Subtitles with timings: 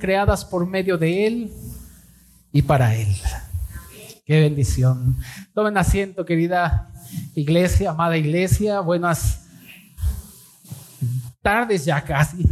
[0.00, 1.52] creadas por medio de Él
[2.50, 3.14] y para Él.
[4.26, 5.16] Qué bendición.
[5.54, 6.90] Tomen asiento, querida
[7.36, 8.80] iglesia, amada iglesia.
[8.80, 9.46] Buenas
[11.42, 12.44] tardes ya casi.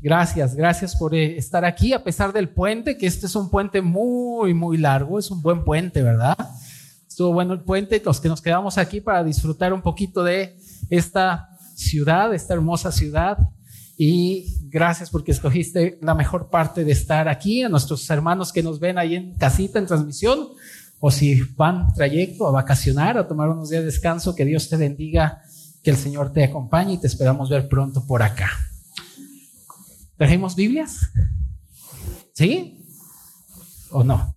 [0.00, 3.80] Gracias, gracias por eh, estar aquí a pesar del puente, que este es un puente
[3.80, 6.36] muy, muy largo, es un buen puente, ¿verdad?
[7.06, 10.56] Estuvo bueno el puente, los que nos quedamos aquí para disfrutar un poquito de
[10.90, 13.38] esta ciudad, esta hermosa ciudad.
[14.04, 18.80] Y gracias porque escogiste la mejor parte de estar aquí, a nuestros hermanos que nos
[18.80, 20.48] ven ahí en casita, en transmisión,
[20.98, 24.76] o si van trayecto a vacacionar, a tomar unos días de descanso, que Dios te
[24.76, 25.44] bendiga,
[25.84, 28.50] que el Señor te acompañe y te esperamos ver pronto por acá.
[30.16, 30.98] ¿Trajimos Biblias?
[32.32, 32.84] ¿Sí?
[33.92, 34.34] ¿O no?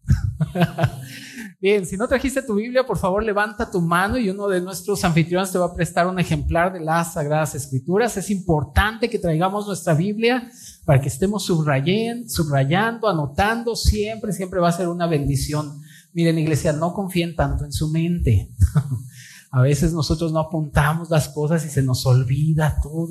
[1.65, 5.03] Bien, si no trajiste tu Biblia, por favor levanta tu mano y uno de nuestros
[5.03, 8.15] anfitriones te va a prestar un ejemplar de las Sagradas Escrituras.
[8.17, 10.47] Es importante que traigamos nuestra Biblia
[10.85, 13.75] para que estemos subrayando, subrayando, anotando.
[13.75, 15.81] Siempre, siempre va a ser una bendición.
[16.13, 18.51] Miren, iglesia, no confíen tanto en su mente.
[19.49, 23.09] a veces nosotros no apuntamos las cosas y se nos olvida todo.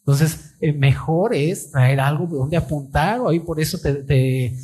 [0.00, 4.54] Entonces, eh, mejor es traer algo donde apuntar, ahí por eso te,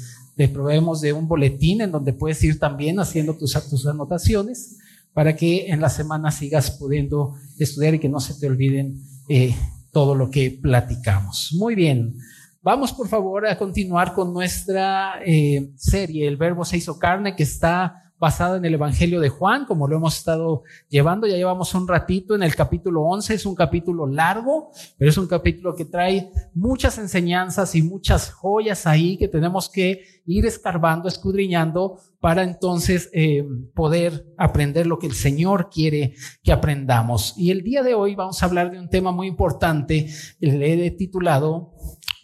[0.53, 4.77] proveemos de un boletín en donde puedes ir también haciendo tus, tus anotaciones
[5.15, 9.55] para que en la semana sigas pudiendo estudiar y que no se te olviden eh,
[9.91, 11.55] todo lo que platicamos.
[11.56, 12.17] Muy bien.
[12.61, 17.45] Vamos por favor a continuar con nuestra eh, serie, El Verbo se hizo carne, que
[17.45, 21.27] está basada en el Evangelio de Juan, como lo hemos estado llevando.
[21.27, 25.27] Ya llevamos un ratito en el capítulo 11, es un capítulo largo, pero es un
[25.27, 31.98] capítulo que trae muchas enseñanzas y muchas joyas ahí que tenemos que ir escarbando, escudriñando
[32.20, 33.44] para entonces eh,
[33.75, 37.34] poder aprender lo que el Señor quiere que aprendamos.
[37.37, 40.09] Y el día de hoy vamos a hablar de un tema muy importante,
[40.41, 41.75] le he titulado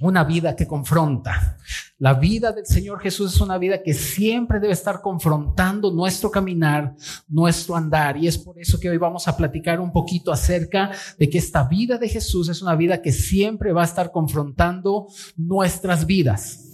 [0.00, 1.58] una vida que confronta.
[2.03, 6.97] La vida del Señor Jesús es una vida que siempre debe estar confrontando nuestro caminar,
[7.28, 8.17] nuestro andar.
[8.17, 11.62] Y es por eso que hoy vamos a platicar un poquito acerca de que esta
[11.62, 15.06] vida de Jesús es una vida que siempre va a estar confrontando
[15.37, 16.72] nuestras vidas.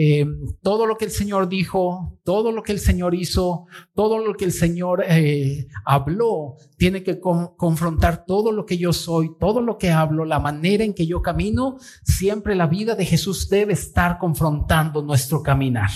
[0.00, 0.24] Eh,
[0.62, 3.66] todo lo que el Señor dijo, todo lo que el Señor hizo,
[3.96, 9.32] todo lo que el Señor eh, habló, tiene que confrontar todo lo que yo soy,
[9.40, 11.78] todo lo que hablo, la manera en que yo camino.
[12.04, 15.90] Siempre la vida de Jesús debe estar confrontando nuestro caminar.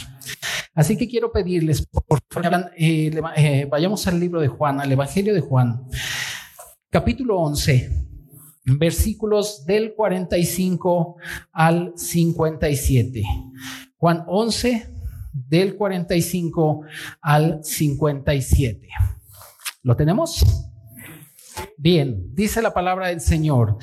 [0.75, 5.43] Así que quiero pedirles, por favor, eh, vayamos al libro de Juan, al Evangelio de
[5.43, 5.87] Juan,
[6.91, 8.03] capítulo 11
[8.65, 11.17] versículos del 45
[11.53, 13.23] al 57.
[14.03, 14.89] Juan 11,
[15.33, 16.81] del 45
[17.21, 18.89] al 57.
[19.85, 20.45] ¿Lo tenemos?
[21.77, 23.77] Bien, dice la palabra del Señor.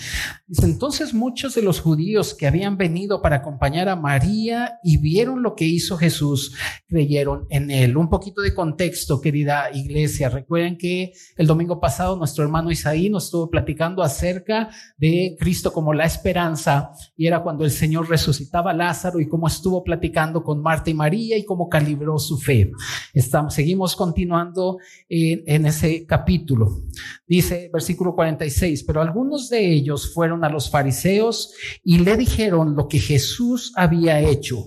[0.48, 5.44] Dice, entonces muchos de los judíos que habían venido para acompañar a María y vieron
[5.44, 6.56] lo que hizo Jesús,
[6.88, 7.98] creyeron en él.
[7.98, 10.30] Un poquito de contexto, querida iglesia.
[10.30, 15.94] Recuerden que el domingo pasado nuestro hermano Isaí nos estuvo platicando acerca de Cristo como
[15.94, 20.62] la esperanza y era cuando el Señor resucitaba a Lázaro y cómo estuvo platicando con
[20.62, 22.72] Marta y María y cómo calibró su fe.
[23.14, 24.78] Estamos, seguimos continuando
[25.10, 26.84] en, en ese capítulo.
[27.28, 31.54] Dice versículo 46, pero algunos de ellos fueron a los fariseos
[31.84, 34.66] y le dijeron lo que Jesús había hecho.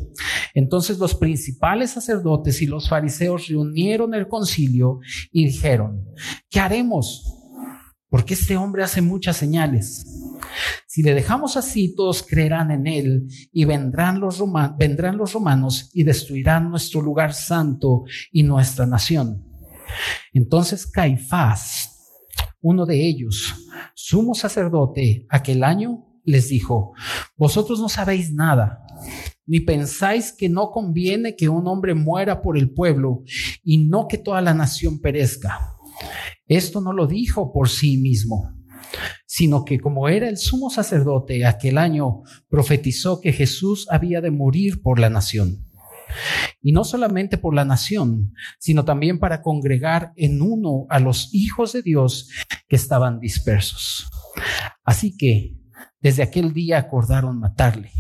[0.55, 6.05] Entonces los principales sacerdotes y los fariseos reunieron el concilio y dijeron,
[6.51, 7.39] ¿qué haremos?
[8.09, 10.05] Porque este hombre hace muchas señales.
[10.87, 14.43] Si le dejamos así, todos creerán en él y vendrán los,
[14.77, 19.43] vendrán los romanos y destruirán nuestro lugar santo y nuestra nación.
[20.33, 21.92] Entonces Caifás,
[22.63, 23.55] uno de ellos,
[23.95, 26.93] sumo sacerdote, aquel año, les dijo,
[27.37, 28.87] vosotros no sabéis nada,
[29.45, 33.25] ni pensáis que no conviene que un hombre muera por el pueblo
[33.65, 35.77] y no que toda la nación perezca.
[36.47, 38.55] Esto no lo dijo por sí mismo,
[39.27, 44.83] sino que como era el sumo sacerdote aquel año, profetizó que Jesús había de morir
[44.83, 45.67] por la nación.
[46.63, 51.73] Y no solamente por la nación, sino también para congregar en uno a los hijos
[51.73, 52.31] de Dios
[52.69, 54.09] que estaban dispersos.
[54.85, 55.57] Así que
[56.01, 57.91] desde aquel día acordaron matarle.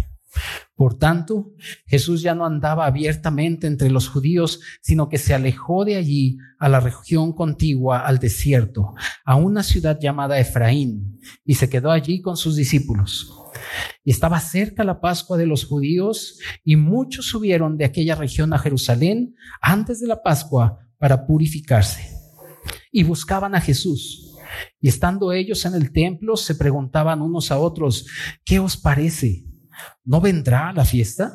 [0.75, 1.53] Por tanto,
[1.87, 6.69] Jesús ya no andaba abiertamente entre los judíos, sino que se alejó de allí a
[6.69, 8.95] la región contigua al desierto,
[9.25, 13.33] a una ciudad llamada Efraín, y se quedó allí con sus discípulos.
[14.05, 18.59] Y estaba cerca la Pascua de los judíos, y muchos subieron de aquella región a
[18.59, 22.09] Jerusalén antes de la Pascua para purificarse.
[22.91, 24.37] Y buscaban a Jesús.
[24.81, 28.07] Y estando ellos en el templo, se preguntaban unos a otros,
[28.45, 29.45] ¿qué os parece?
[30.05, 31.33] ¿No vendrá a la fiesta?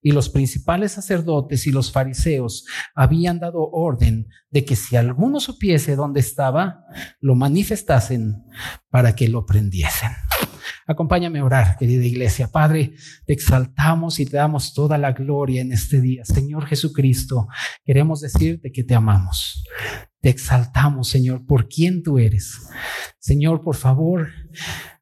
[0.00, 2.64] Y los principales sacerdotes y los fariseos
[2.94, 6.84] habían dado orden de que si alguno supiese dónde estaba,
[7.20, 8.44] lo manifestasen
[8.90, 10.10] para que lo prendiesen.
[10.86, 12.48] Acompáñame a orar, querida iglesia.
[12.50, 12.94] Padre,
[13.26, 16.24] te exaltamos y te damos toda la gloria en este día.
[16.24, 17.46] Señor Jesucristo,
[17.84, 19.64] queremos decirte que te amamos.
[20.20, 22.68] Te exaltamos, Señor, por quien tú eres.
[23.18, 24.28] Señor, por favor,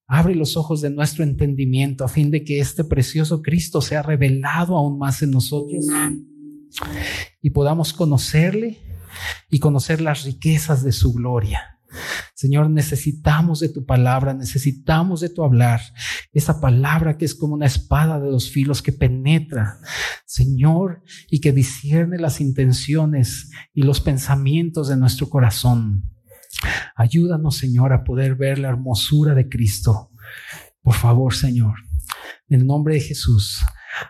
[0.08, 4.76] Abre los ojos de nuestro entendimiento a fin de que este precioso Cristo sea revelado
[4.76, 5.84] aún más en nosotros
[7.42, 8.78] y podamos conocerle
[9.50, 11.76] y conocer las riquezas de su gloria.
[12.34, 15.80] Señor, necesitamos de tu palabra, necesitamos de tu hablar,
[16.32, 19.78] esa palabra que es como una espada de dos filos que penetra,
[20.26, 26.15] Señor, y que discierne las intenciones y los pensamientos de nuestro corazón.
[26.94, 30.10] Ayúdanos, Señor, a poder ver la hermosura de Cristo.
[30.82, 31.74] Por favor, Señor,
[32.48, 33.64] en el nombre de Jesús.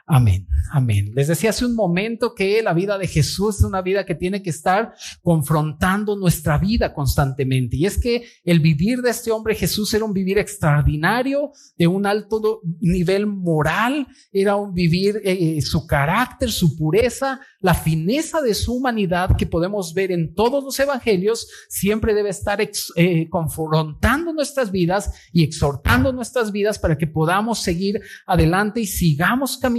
[0.07, 1.13] Amén, amén.
[1.15, 4.43] Les decía hace un momento que la vida de Jesús es una vida que tiene
[4.43, 7.77] que estar confrontando nuestra vida constantemente.
[7.77, 12.07] Y es que el vivir de este hombre Jesús era un vivir extraordinario, de un
[12.07, 18.75] alto nivel moral, era un vivir eh, su carácter, su pureza, la fineza de su
[18.75, 25.13] humanidad que podemos ver en todos los evangelios, siempre debe estar eh, confrontando nuestras vidas
[25.33, 29.76] y exhortando nuestras vidas para que podamos seguir adelante y sigamos caminando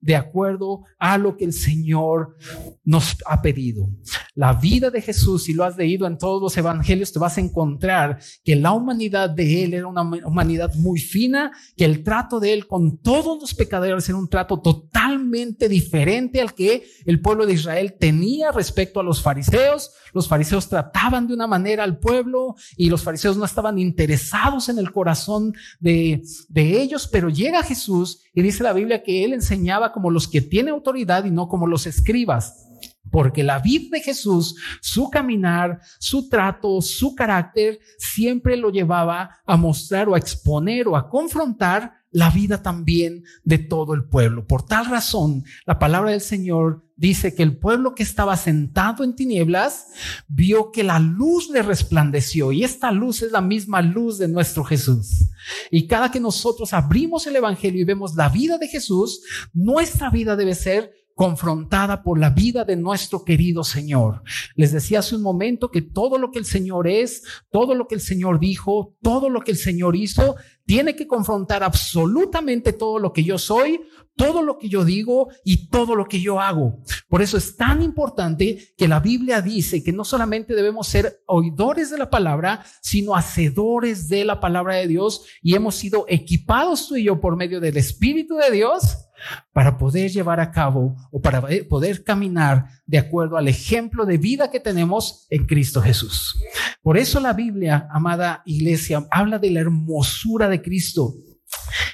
[0.00, 2.36] de acuerdo a lo que el Señor
[2.84, 3.88] nos ha pedido.
[4.34, 7.40] La vida de Jesús, si lo has leído en todos los evangelios, te vas a
[7.40, 12.52] encontrar que la humanidad de Él era una humanidad muy fina, que el trato de
[12.52, 17.54] Él con todos los pecadores era un trato totalmente diferente al que el pueblo de
[17.54, 19.92] Israel tenía respecto a los fariseos.
[20.12, 24.78] Los fariseos trataban de una manera al pueblo y los fariseos no estaban interesados en
[24.78, 29.92] el corazón de, de ellos, pero llega Jesús y dice la Biblia que él enseñaba
[29.92, 32.68] como los que tienen autoridad y no como los escribas.
[33.10, 39.56] Porque la vida de Jesús, su caminar, su trato, su carácter, siempre lo llevaba a
[39.56, 44.46] mostrar o a exponer o a confrontar la vida también de todo el pueblo.
[44.46, 49.16] Por tal razón, la palabra del Señor dice que el pueblo que estaba sentado en
[49.16, 49.86] tinieblas
[50.28, 54.62] vio que la luz le resplandeció y esta luz es la misma luz de nuestro
[54.62, 55.30] Jesús.
[55.70, 59.22] Y cada que nosotros abrimos el Evangelio y vemos la vida de Jesús,
[59.52, 64.22] nuestra vida debe ser confrontada por la vida de nuestro querido Señor.
[64.54, 67.94] Les decía hace un momento que todo lo que el Señor es, todo lo que
[67.94, 73.12] el Señor dijo, todo lo que el Señor hizo, tiene que confrontar absolutamente todo lo
[73.12, 73.80] que yo soy,
[74.16, 76.78] todo lo que yo digo y todo lo que yo hago.
[77.08, 81.90] Por eso es tan importante que la Biblia dice que no solamente debemos ser oidores
[81.90, 86.96] de la palabra, sino hacedores de la palabra de Dios y hemos sido equipados tú
[86.96, 89.08] y yo por medio del Espíritu de Dios
[89.52, 94.50] para poder llevar a cabo o para poder caminar de acuerdo al ejemplo de vida
[94.50, 96.40] que tenemos en Cristo Jesús.
[96.82, 101.14] Por eso la Biblia, amada iglesia, habla de la hermosura de Cristo.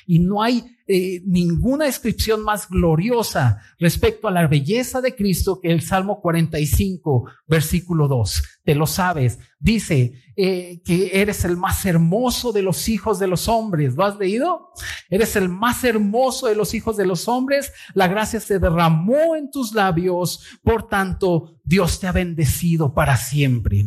[0.06, 5.70] Y no hay eh, ninguna descripción más gloriosa respecto a la belleza de Cristo que
[5.70, 8.42] el Salmo 45, versículo 2.
[8.64, 9.38] Te lo sabes.
[9.60, 13.96] Dice eh, que eres el más hermoso de los hijos de los hombres.
[13.96, 14.70] ¿Lo has leído?
[15.10, 17.70] Eres el más hermoso de los hijos de los hombres.
[17.92, 20.42] La gracia se derramó en tus labios.
[20.62, 23.84] Por tanto, Dios te ha bendecido para siempre.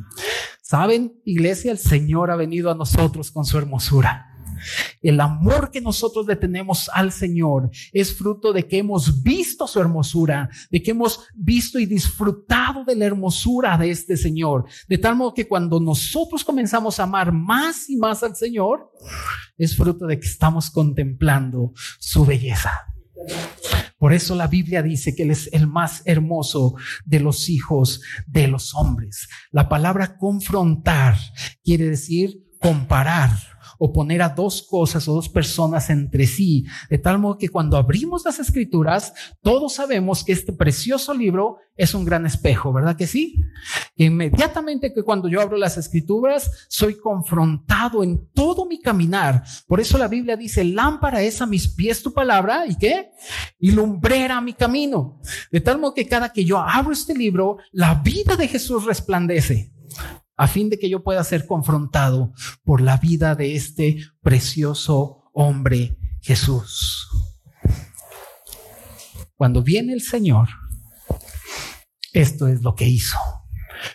[0.62, 1.72] ¿Saben, iglesia?
[1.72, 4.31] El Señor ha venido a nosotros con su hermosura.
[5.02, 9.80] El amor que nosotros le tenemos al Señor es fruto de que hemos visto su
[9.80, 14.66] hermosura, de que hemos visto y disfrutado de la hermosura de este Señor.
[14.88, 18.92] De tal modo que cuando nosotros comenzamos a amar más y más al Señor,
[19.58, 22.72] es fruto de que estamos contemplando su belleza.
[23.98, 26.74] Por eso la Biblia dice que Él es el más hermoso
[27.06, 29.30] de los hijos de los hombres.
[29.52, 31.18] La palabra confrontar
[31.64, 33.30] quiere decir comparar
[33.84, 37.78] o poner a dos cosas o dos personas entre sí, de tal modo que cuando
[37.78, 39.12] abrimos las escrituras,
[39.42, 43.44] todos sabemos que este precioso libro es un gran espejo, ¿verdad que sí?
[43.96, 49.44] Inmediatamente que cuando yo abro las escrituras, soy confrontado en todo mi caminar.
[49.66, 53.10] Por eso la Biblia dice, lámpara es a mis pies tu palabra, ¿y qué?
[53.58, 55.20] Y lumbrera mi camino.
[55.52, 59.74] De tal modo que cada que yo abro este libro, la vida de Jesús resplandece
[60.42, 62.34] a fin de que yo pueda ser confrontado
[62.64, 67.08] por la vida de este precioso hombre Jesús.
[69.36, 70.50] Cuando viene el Señor,
[72.12, 73.20] esto es lo que hizo.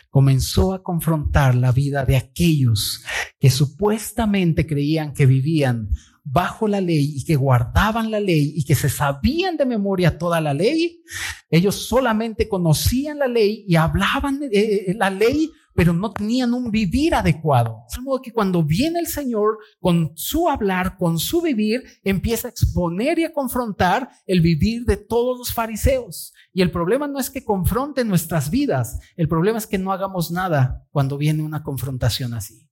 [0.09, 3.03] Comenzó a confrontar la vida de aquellos
[3.39, 5.89] que supuestamente creían que vivían
[6.23, 10.39] bajo la ley y que guardaban la ley y que se sabían de memoria toda
[10.39, 11.01] la ley,
[11.49, 16.71] ellos solamente conocían la ley y hablaban de eh, la ley pero no tenían un
[16.71, 17.83] vivir adecuado.
[17.95, 22.49] De modo que cuando viene el Señor con su hablar, con su vivir, empieza a
[22.49, 26.33] exponer y a confrontar el vivir de todos los fariseos.
[26.51, 30.31] Y el problema no es que confronten nuestras vidas, el problema es que no hagamos
[30.31, 32.67] nada cuando viene una confrontación así.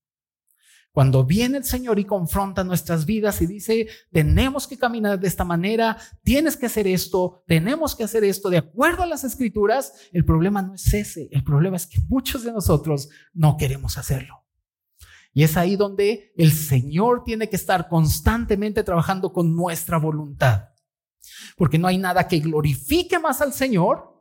[0.95, 5.43] Cuando viene el Señor y confronta nuestras vidas y dice, tenemos que caminar de esta
[5.43, 10.23] manera, tienes que hacer esto, tenemos que hacer esto de acuerdo a las escrituras, el
[10.23, 14.45] problema no es ese, el problema es que muchos de nosotros no queremos hacerlo.
[15.33, 20.69] Y es ahí donde el Señor tiene que estar constantemente trabajando con nuestra voluntad.
[21.57, 24.17] Porque no hay nada que glorifique más al Señor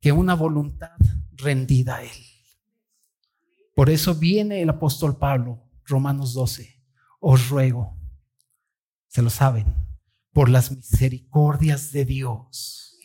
[0.00, 0.96] que una voluntad
[1.36, 2.26] rendida a Él.
[3.76, 6.82] Por eso viene el apóstol Pablo Romanos 12,
[7.20, 7.98] os ruego,
[9.08, 9.74] se lo saben,
[10.32, 12.98] por las misericordias de Dios,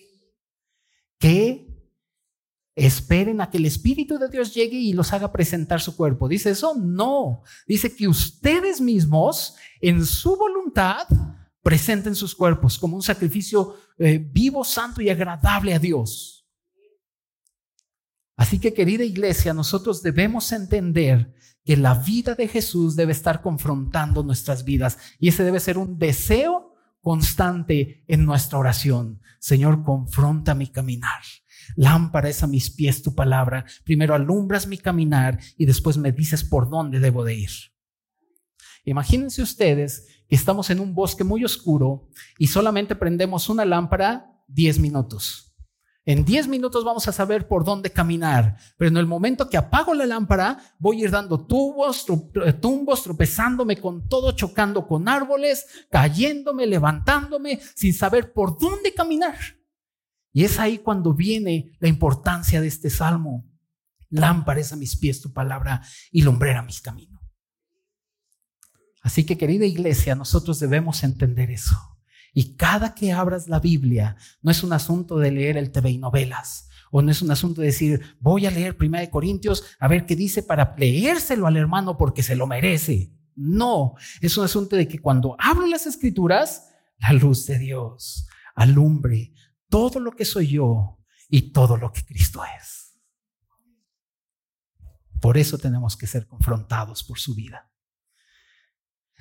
[1.20, 1.68] que
[2.76, 6.28] esperen a que el Espíritu de Dios llegue y los haga presentar su cuerpo.
[6.28, 6.76] ¿Dice eso?
[6.76, 7.42] No.
[7.68, 11.08] Dice que ustedes mismos, en su voluntad,
[11.64, 16.48] presenten sus cuerpos como un sacrificio eh, vivo, santo y agradable a Dios.
[18.38, 21.34] Así que querida iglesia, nosotros debemos entender
[21.68, 26.00] que la vida de Jesús debe estar confrontando nuestras vidas y ese debe ser un
[26.00, 29.20] deseo constante en nuestra oración.
[29.40, 31.22] Señor, confronta mi caminar.
[31.76, 33.66] Lámpara es a mis pies tu palabra.
[33.84, 37.52] Primero alumbras mi caminar y después me dices por dónde debo de ir.
[38.86, 42.08] Imagínense ustedes que estamos en un bosque muy oscuro
[42.38, 45.47] y solamente prendemos una lámpara 10 minutos.
[46.08, 49.94] En 10 minutos vamos a saber por dónde caminar, pero en el momento que apago
[49.94, 52.06] la lámpara, voy a ir dando tubos,
[52.46, 59.36] eh, tumbos, tropezándome con todo, chocando con árboles, cayéndome, levantándome, sin saber por dónde caminar.
[60.32, 63.46] Y es ahí cuando viene la importancia de este salmo.
[64.10, 67.20] Lámpara a mis pies tu palabra y lumbrera mis caminos.
[69.02, 71.97] Así que querida iglesia, nosotros debemos entender eso.
[72.34, 75.98] Y cada que abras la Biblia, no es un asunto de leer el TV y
[75.98, 79.88] novelas, o no es un asunto de decir, voy a leer Primera de Corintios a
[79.88, 83.12] ver qué dice para leérselo al hermano porque se lo merece.
[83.36, 86.70] No, es un asunto de que cuando abro las escrituras,
[87.00, 89.34] la luz de Dios alumbre
[89.70, 90.98] todo lo que soy yo
[91.30, 92.98] y todo lo que Cristo es.
[95.22, 97.70] Por eso tenemos que ser confrontados por su vida.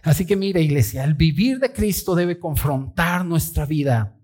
[0.07, 4.17] Así que mira, iglesia, el vivir de Cristo debe confrontar nuestra vida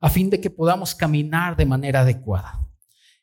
[0.00, 2.66] a fin de que podamos caminar de manera adecuada.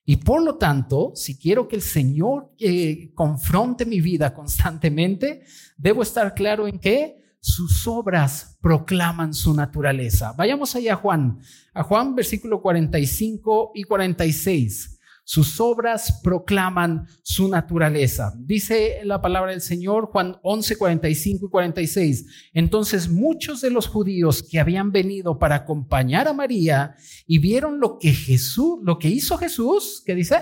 [0.05, 5.45] Y por lo tanto, si quiero que el Señor eh, confronte mi vida constantemente,
[5.77, 10.31] debo estar claro en que sus obras proclaman su naturaleza.
[10.33, 11.39] Vayamos allá a Juan,
[11.73, 14.94] a Juan versículo 45 y 46.
[15.27, 18.31] Sus obras proclaman su naturaleza.
[18.37, 22.25] Dice la palabra del Señor Juan 11, 45 y 46.
[22.53, 27.97] Entonces muchos de los judíos que habían venido para acompañar a María y vieron lo
[27.97, 30.37] que Jesús, lo que hizo Jesús, ¿qué dice?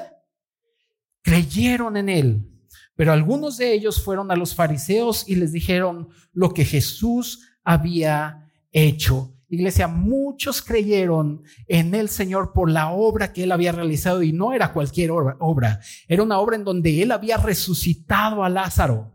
[1.21, 2.49] Creyeron en él.
[2.97, 8.49] Pero algunos de ellos fueron a los fariseos y les dijeron lo que Jesús había
[8.73, 9.32] hecho.
[9.53, 14.51] Iglesia, muchos creyeron en el Señor por la obra que Él había realizado y no
[14.51, 19.13] era cualquier obra, era una obra en donde Él había resucitado a Lázaro.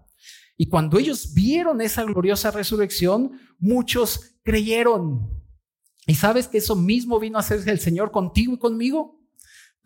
[0.56, 5.28] Y cuando ellos vieron esa gloriosa resurrección, muchos creyeron.
[6.06, 9.17] ¿Y sabes que eso mismo vino a hacer el Señor contigo y conmigo?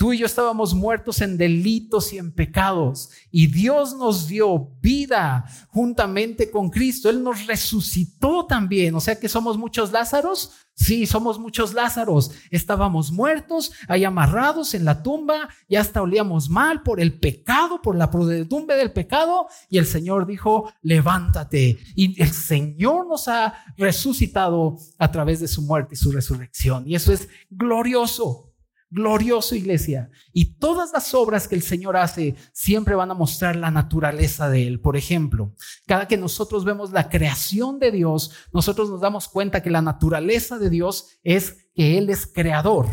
[0.02, 5.44] Tú y yo estábamos muertos en delitos y en pecados y Dios nos dio vida
[5.68, 7.08] juntamente con Cristo.
[7.08, 8.96] Él nos resucitó también.
[8.96, 10.54] O sea que somos muchos Lázaros.
[10.74, 12.32] Sí, somos muchos Lázaros.
[12.50, 17.94] Estábamos muertos, ahí amarrados en la tumba, ya hasta olíamos mal por el pecado, por
[17.94, 19.46] la prudetumbre del pecado.
[19.68, 21.78] Y el Señor dijo, levántate.
[21.94, 26.88] Y el Señor nos ha resucitado a través de su muerte y su resurrección.
[26.88, 28.51] Y eso es glorioso
[28.92, 30.10] glorioso iglesia.
[30.32, 34.66] Y todas las obras que el Señor hace siempre van a mostrar la naturaleza de
[34.66, 34.80] Él.
[34.80, 35.54] Por ejemplo,
[35.86, 40.58] cada que nosotros vemos la creación de Dios, nosotros nos damos cuenta que la naturaleza
[40.58, 42.86] de Dios es que Él es creador.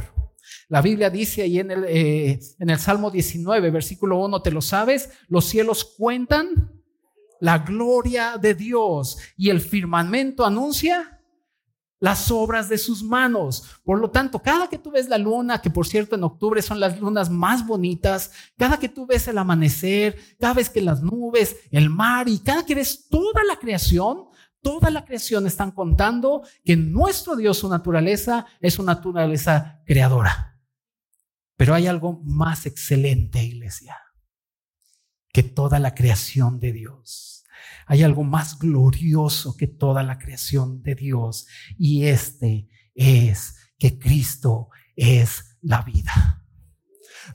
[0.70, 4.62] La Biblia dice ahí en el, eh, en el Salmo 19, versículo 1, ¿te lo
[4.62, 5.10] sabes?
[5.28, 6.72] Los cielos cuentan
[7.42, 11.19] la gloria de Dios y el firmamento anuncia
[12.00, 13.64] las obras de sus manos.
[13.84, 16.80] Por lo tanto, cada que tú ves la luna, que por cierto en octubre son
[16.80, 21.58] las lunas más bonitas, cada que tú ves el amanecer, cada vez que las nubes,
[21.72, 24.26] el mar y cada que ves toda la creación,
[24.62, 30.58] toda la creación están contando que nuestro Dios, su naturaleza, es una naturaleza creadora.
[31.56, 33.98] Pero hay algo más excelente, iglesia,
[35.34, 37.29] que toda la creación de Dios.
[37.90, 41.48] Hay algo más glorioso que toda la creación de Dios.
[41.76, 46.46] Y este es que Cristo es la vida.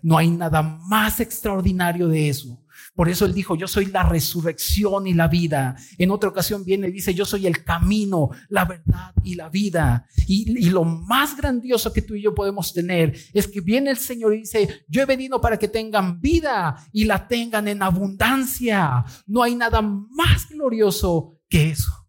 [0.01, 2.64] No hay nada más extraordinario de eso.
[2.95, 5.77] Por eso él dijo, yo soy la resurrección y la vida.
[5.99, 10.07] En otra ocasión viene y dice, yo soy el camino, la verdad y la vida.
[10.29, 14.35] Y, lo más grandioso que tú y yo podemos tener es que viene el Señor
[14.35, 19.05] y dice, yo he venido para que tengan vida y la tengan en abundancia.
[19.27, 22.04] No hay nada más glorioso que eso.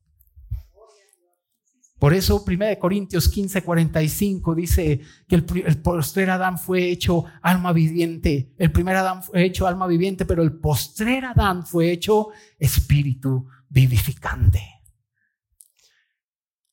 [2.05, 7.73] Por eso 1 Corintios 15, 45 dice que el, el postrer Adán fue hecho alma
[7.73, 8.53] viviente.
[8.59, 12.27] El primer Adán fue hecho alma viviente, pero el postrer Adán fue hecho
[12.59, 14.61] espíritu vivificante.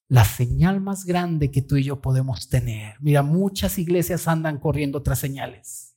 [0.09, 2.97] La señal más grande que tú y yo podemos tener.
[3.01, 5.92] Mira, muchas iglesias andan corriendo tras señales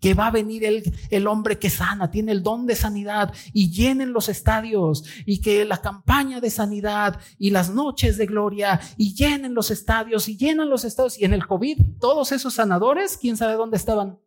[0.00, 3.70] que va a venir el, el, hombre que sana, tiene el don de sanidad y
[3.70, 9.14] llenen los estadios y que la campaña de sanidad y las noches de gloria y
[9.14, 13.36] llenen los estadios y llenan los estadios y en el COVID todos esos sanadores, quién
[13.36, 14.18] sabe dónde estaban.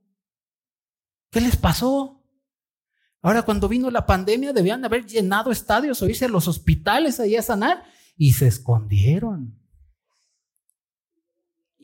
[1.32, 2.24] ¿Qué les pasó?
[3.22, 7.36] Ahora cuando vino la pandemia debían haber llenado estadios o irse a los hospitales ahí
[7.36, 7.84] a sanar
[8.18, 9.59] y se escondieron.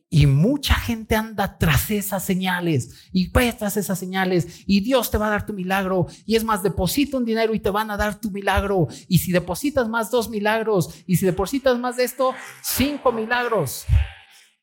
[0.09, 5.17] Y mucha gente anda tras esas señales y pues tras esas señales y Dios te
[5.17, 6.07] va a dar tu milagro.
[6.25, 8.88] Y es más, deposita un dinero y te van a dar tu milagro.
[9.07, 11.03] Y si depositas más, dos milagros.
[11.07, 13.85] Y si depositas más de esto, cinco milagros.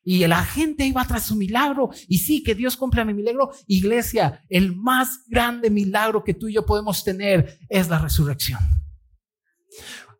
[0.03, 1.89] Y la gente iba tras su milagro.
[2.07, 3.51] Y sí, que Dios cumpla mi milagro.
[3.67, 8.59] Iglesia, el más grande milagro que tú y yo podemos tener es la resurrección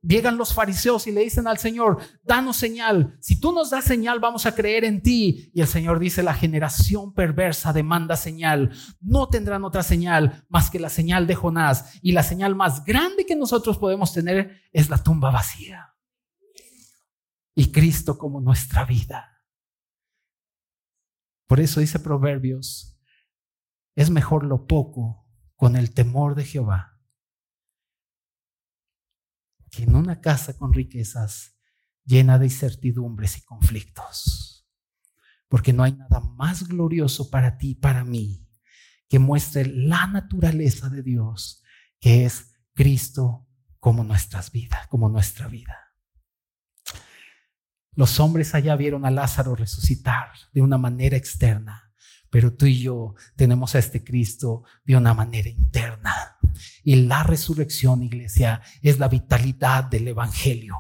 [0.04, 3.18] llegan los fariseos y le dicen al Señor, danos señal.
[3.22, 5.50] Si tú nos das señal, vamos a creer en ti.
[5.54, 8.72] Y el Señor dice, la generación perversa demanda señal.
[9.00, 12.00] No tendrán otra señal más que la señal de Jonás.
[12.02, 15.96] Y la señal más grande que nosotros podemos tener es la tumba vacía.
[17.56, 19.30] Y Cristo como nuestra vida.
[21.48, 23.00] Por eso dice Proverbios,
[23.96, 26.93] es mejor lo poco con el temor de Jehová
[29.74, 31.58] que en una casa con riquezas
[32.06, 34.68] llena de incertidumbres y conflictos.
[35.50, 38.48] Porque no hay nada más glorioso para ti y para mí
[39.10, 41.64] que muestre la naturaleza de Dios,
[42.00, 43.48] que es Cristo
[43.80, 45.78] como nuestras vidas, como nuestra vida.
[47.96, 51.94] Los hombres allá vieron a Lázaro resucitar de una manera externa,
[52.30, 56.33] pero tú y yo tenemos a este Cristo de una manera interna.
[56.84, 60.76] Y la resurrección, iglesia, es la vitalidad del Evangelio.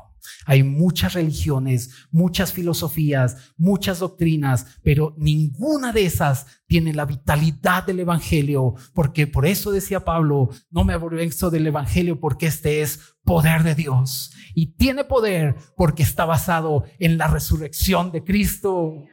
[0.46, 8.02] Hay muchas religiones, muchas filosofías, muchas doctrinas, pero ninguna de esas tiene la vitalidad del
[8.02, 13.64] Evangelio, porque por eso decía Pablo, no me avergüenzo del Evangelio porque este es poder
[13.64, 19.06] de Dios y tiene poder porque está basado en la resurrección de Cristo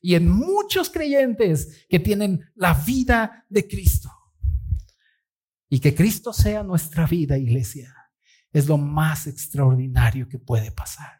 [0.00, 4.10] y en muchos creyentes que tienen la vida de Cristo.
[5.68, 7.94] Y que Cristo sea nuestra vida, iglesia,
[8.52, 11.18] es lo más extraordinario que puede pasar.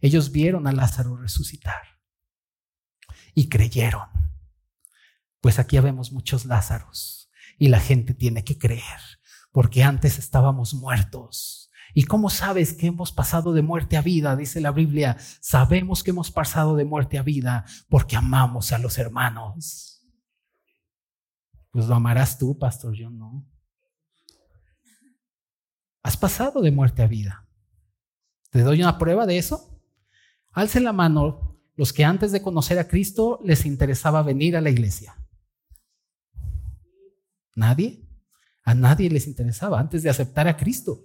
[0.00, 2.00] Ellos vieron a Lázaro resucitar
[3.34, 4.08] y creyeron.
[5.40, 9.00] Pues aquí vemos muchos Lázaros y la gente tiene que creer,
[9.52, 11.70] porque antes estábamos muertos.
[11.94, 14.36] ¿Y cómo sabes que hemos pasado de muerte a vida?
[14.36, 18.98] Dice la Biblia, sabemos que hemos pasado de muerte a vida porque amamos a los
[18.98, 19.95] hermanos
[21.76, 23.46] pues lo amarás tú, pastor, yo no.
[26.02, 27.46] Has pasado de muerte a vida.
[28.48, 29.78] ¿Te doy una prueba de eso?
[30.52, 34.70] Alce la mano los que antes de conocer a Cristo les interesaba venir a la
[34.70, 35.22] iglesia.
[37.54, 38.08] ¿Nadie?
[38.62, 41.04] A nadie les interesaba antes de aceptar a Cristo.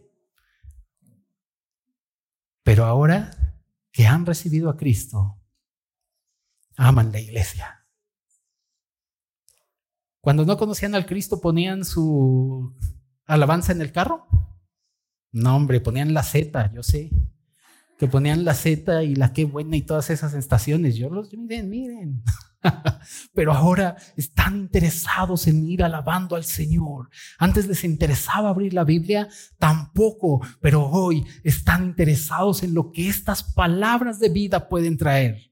[2.64, 3.60] Pero ahora
[3.92, 5.38] que han recibido a Cristo,
[6.78, 7.81] aman la iglesia.
[10.22, 12.76] Cuando no conocían al Cristo, ponían su
[13.26, 14.28] alabanza en el carro.
[15.32, 17.10] No, hombre, ponían la Z, yo sé.
[17.98, 20.96] Que ponían la Z y la qué buena y todas esas estaciones.
[20.96, 22.24] Yo los, miren, miren.
[23.34, 27.10] Pero ahora están interesados en ir alabando al Señor.
[27.40, 33.44] Antes les interesaba abrir la Biblia, tampoco, pero hoy están interesados en lo que estas
[33.44, 35.51] palabras de vida pueden traer.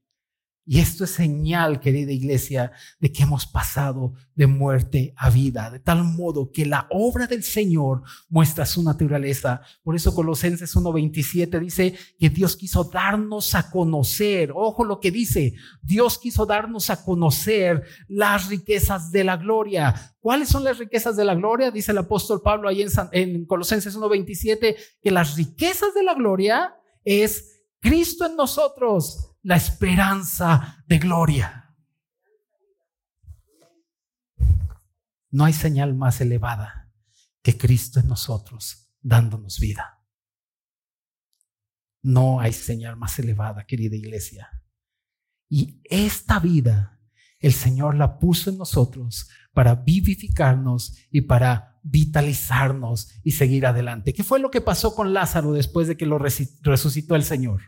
[0.71, 5.79] Y esto es señal, querida iglesia, de que hemos pasado de muerte a vida, de
[5.79, 9.61] tal modo que la obra del Señor muestra su naturaleza.
[9.81, 15.55] Por eso Colosenses 1.27 dice que Dios quiso darnos a conocer, ojo lo que dice,
[15.81, 20.15] Dios quiso darnos a conocer las riquezas de la gloria.
[20.19, 21.71] ¿Cuáles son las riquezas de la gloria?
[21.71, 26.75] Dice el apóstol Pablo ahí en, en Colosenses 1.27, que las riquezas de la gloria
[27.03, 31.75] es Cristo en nosotros la esperanza de gloria.
[35.31, 36.91] No hay señal más elevada
[37.41, 40.03] que Cristo en nosotros dándonos vida.
[42.01, 44.49] No hay señal más elevada, querida iglesia.
[45.49, 46.99] Y esta vida
[47.39, 54.13] el Señor la puso en nosotros para vivificarnos y para vitalizarnos y seguir adelante.
[54.13, 57.61] ¿Qué fue lo que pasó con Lázaro después de que lo resucitó el Señor?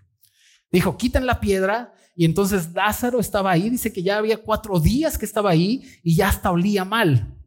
[0.71, 1.93] Dijo, quiten la piedra.
[2.15, 6.15] Y entonces Lázaro estaba ahí, dice que ya había cuatro días que estaba ahí y
[6.15, 7.37] ya hasta olía mal.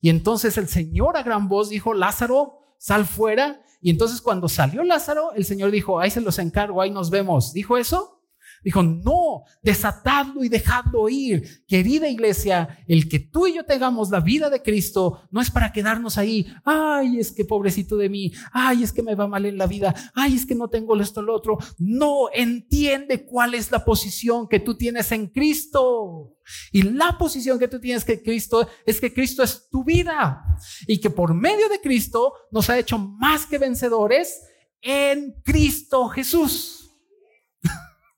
[0.00, 3.62] Y entonces el Señor a gran voz dijo, Lázaro, sal fuera.
[3.82, 7.52] Y entonces cuando salió Lázaro, el Señor dijo, ahí se los encargo, ahí nos vemos.
[7.52, 8.19] ¿Dijo eso?
[8.62, 11.64] Dijo, no, desatadlo y dejadlo ir.
[11.66, 15.72] Querida iglesia, el que tú y yo tengamos la vida de Cristo no es para
[15.72, 16.46] quedarnos ahí.
[16.64, 18.32] Ay, es que pobrecito de mí.
[18.52, 19.94] Ay, es que me va mal en la vida.
[20.14, 21.58] Ay, es que no tengo esto, lo otro.
[21.78, 26.36] No, entiende cuál es la posición que tú tienes en Cristo.
[26.72, 30.42] Y la posición que tú tienes que Cristo es que Cristo es tu vida.
[30.86, 34.42] Y que por medio de Cristo nos ha hecho más que vencedores
[34.82, 36.79] en Cristo Jesús.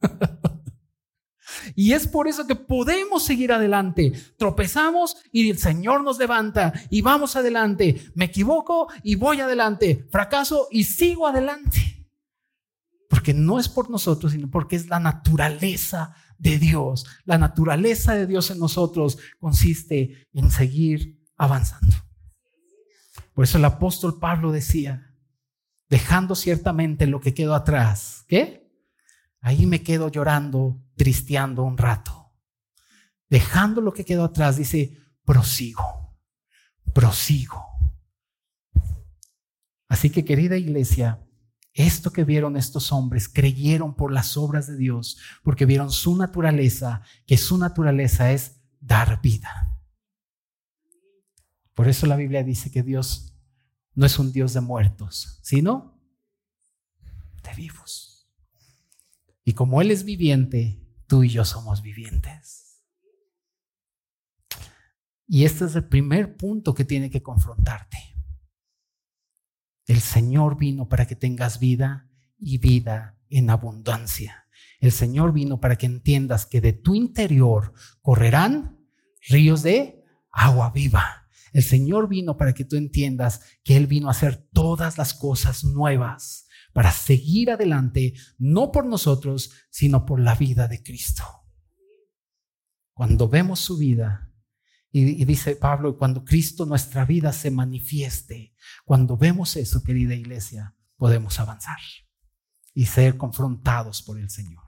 [1.75, 4.12] Y es por eso que podemos seguir adelante.
[4.37, 8.11] Tropezamos y el Señor nos levanta y vamos adelante.
[8.15, 10.07] Me equivoco y voy adelante.
[10.11, 12.09] Fracaso y sigo adelante.
[13.09, 17.07] Porque no es por nosotros, sino porque es la naturaleza de Dios.
[17.25, 21.95] La naturaleza de Dios en nosotros consiste en seguir avanzando.
[23.35, 25.15] Por eso el apóstol Pablo decía,
[25.88, 28.25] dejando ciertamente lo que quedó atrás.
[28.29, 28.62] ¿Qué?
[29.42, 32.33] Ahí me quedo llorando, tristeando un rato.
[33.28, 36.16] Dejando lo que quedó atrás, dice, prosigo,
[36.94, 37.66] prosigo.
[39.88, 41.26] Así que querida iglesia,
[41.74, 47.02] esto que vieron estos hombres, creyeron por las obras de Dios, porque vieron su naturaleza,
[47.26, 49.76] que su naturaleza es dar vida.
[51.74, 53.35] Por eso la Biblia dice que Dios
[53.94, 56.00] no es un Dios de muertos, sino
[57.42, 58.12] de vivos.
[59.44, 62.83] Y como Él es viviente, tú y yo somos vivientes.
[65.26, 67.98] Y este es el primer punto que tiene que confrontarte.
[69.87, 74.46] El Señor vino para que tengas vida y vida en abundancia.
[74.78, 78.78] El Señor vino para que entiendas que de tu interior correrán
[79.28, 81.28] ríos de agua viva.
[81.52, 85.64] El Señor vino para que tú entiendas que Él vino a hacer todas las cosas
[85.64, 91.24] nuevas para seguir adelante, no por nosotros, sino por la vida de Cristo.
[92.92, 94.30] Cuando vemos su vida,
[94.90, 98.54] y, dice Pablo, cuando Cristo nuestra vida se manifieste,
[98.85, 101.78] cuando vemos eso, querida iglesia, podemos avanzar
[102.74, 104.62] y ser confrontados por el Señor.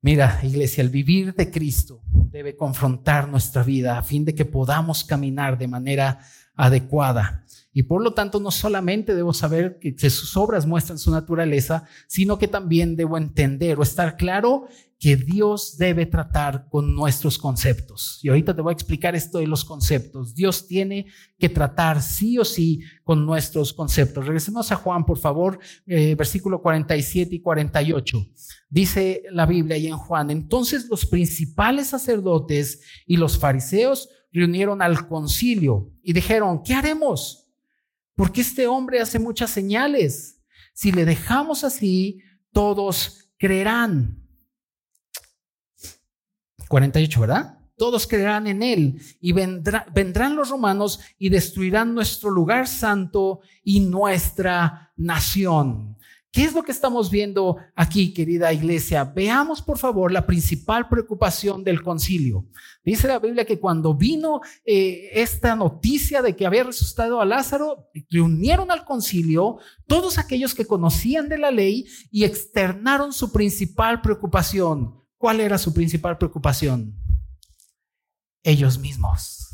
[0.00, 5.04] Mira, iglesia, el vivir de Cristo debe confrontar nuestra vida a fin de que podamos
[5.04, 6.20] caminar de manera
[6.54, 7.43] adecuada
[7.76, 12.38] y por lo tanto, no solamente debo saber que, sus obras muestran su naturaleza, sino
[12.38, 14.68] que también debo entender o estar claro
[15.00, 18.20] que Dios debe tratar con nuestros conceptos.
[18.22, 20.36] Y ahorita te voy a explicar esto de los conceptos.
[20.36, 21.06] Dios tiene
[21.36, 24.24] que tratar sí o sí con nuestros conceptos.
[24.24, 28.24] Regresemos a Juan, por favor, eh, versículo 47 y 48.
[28.70, 35.08] Dice la Biblia y en Juan, entonces los principales sacerdotes y los fariseos reunieron al
[35.08, 37.43] concilio y dijeron, ¿qué haremos?
[38.14, 40.40] Porque este hombre hace muchas señales.
[40.72, 42.20] Si le dejamos así,
[42.52, 44.22] todos creerán.
[46.68, 47.58] 48, ¿verdad?
[47.76, 54.92] Todos creerán en él y vendrán los romanos y destruirán nuestro lugar santo y nuestra
[54.96, 55.96] nación.
[56.34, 59.04] ¿Qué es lo que estamos viendo aquí, querida iglesia?
[59.04, 62.48] Veamos, por favor, la principal preocupación del concilio.
[62.84, 67.88] Dice la Biblia que cuando vino eh, esta noticia de que había resucitado a Lázaro,
[68.10, 75.04] reunieron al concilio todos aquellos que conocían de la ley y externaron su principal preocupación.
[75.16, 76.96] ¿Cuál era su principal preocupación?
[78.42, 79.50] Ellos mismos.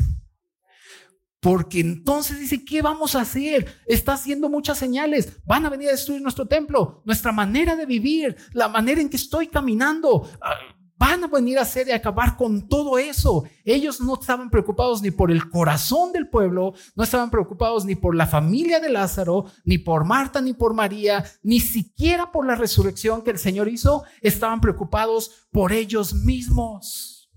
[1.41, 3.81] Porque entonces dice, ¿qué vamos a hacer?
[3.87, 5.43] Está haciendo muchas señales.
[5.47, 9.17] Van a venir a destruir nuestro templo, nuestra manera de vivir, la manera en que
[9.17, 10.29] estoy caminando.
[10.43, 10.55] Ah,
[11.01, 13.45] van a venir a hacer y acabar con todo eso.
[13.65, 18.15] Ellos no estaban preocupados ni por el corazón del pueblo, no estaban preocupados ni por
[18.15, 23.23] la familia de Lázaro, ni por Marta, ni por María, ni siquiera por la resurrección
[23.23, 24.05] que el Señor hizo.
[24.21, 27.31] Estaban preocupados por ellos mismos.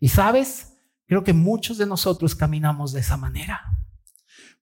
[0.00, 0.75] Y sabes,
[1.06, 3.60] Creo que muchos de nosotros caminamos de esa manera,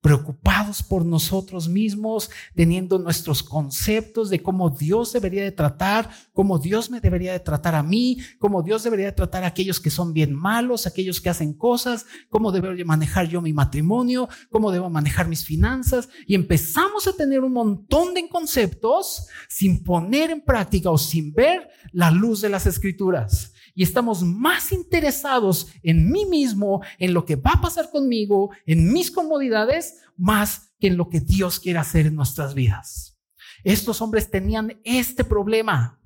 [0.02, 6.90] preocupados por nosotros mismos, teniendo nuestros conceptos de cómo Dios debería de tratar, cómo Dios
[6.90, 10.12] me debería de tratar a mí, cómo Dios debería de tratar a aquellos que son
[10.12, 15.26] bien malos, aquellos que hacen cosas, cómo debo manejar yo mi matrimonio, cómo debo manejar
[15.26, 16.11] mis finanzas.
[16.26, 21.66] Y empezamos a tener un montón de conceptos sin poner en práctica o sin ver
[21.92, 27.37] la luz de las escrituras y estamos más interesados en mí mismo, en lo que
[27.37, 32.06] va a pasar conmigo, en mis comodidades, más que en lo que Dios quiere hacer
[32.06, 33.18] en nuestras vidas.
[33.64, 36.00] Estos hombres tenían este problema.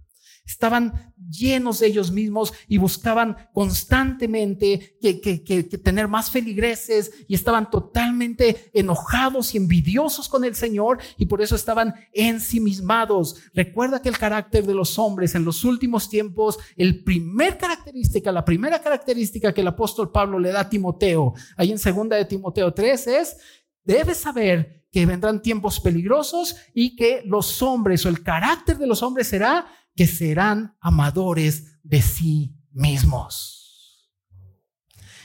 [0.48, 8.70] Estaban llenos de ellos mismos y buscaban constantemente que, tener más feligreses y estaban totalmente
[8.72, 13.37] enojados y envidiosos con el Señor y por eso estaban ensimismados.
[13.52, 18.46] Recuerda que el carácter de los hombres en los últimos tiempos, el primer característica, la
[18.46, 22.72] primera característica que el apóstol Pablo le da a Timoteo, ahí en segunda de Timoteo
[22.72, 23.37] 3 es,
[23.84, 29.02] debes saber que vendrán tiempos peligrosos y que los hombres o el carácter de los
[29.02, 29.66] hombres será
[29.98, 34.08] que serán amadores de sí mismos.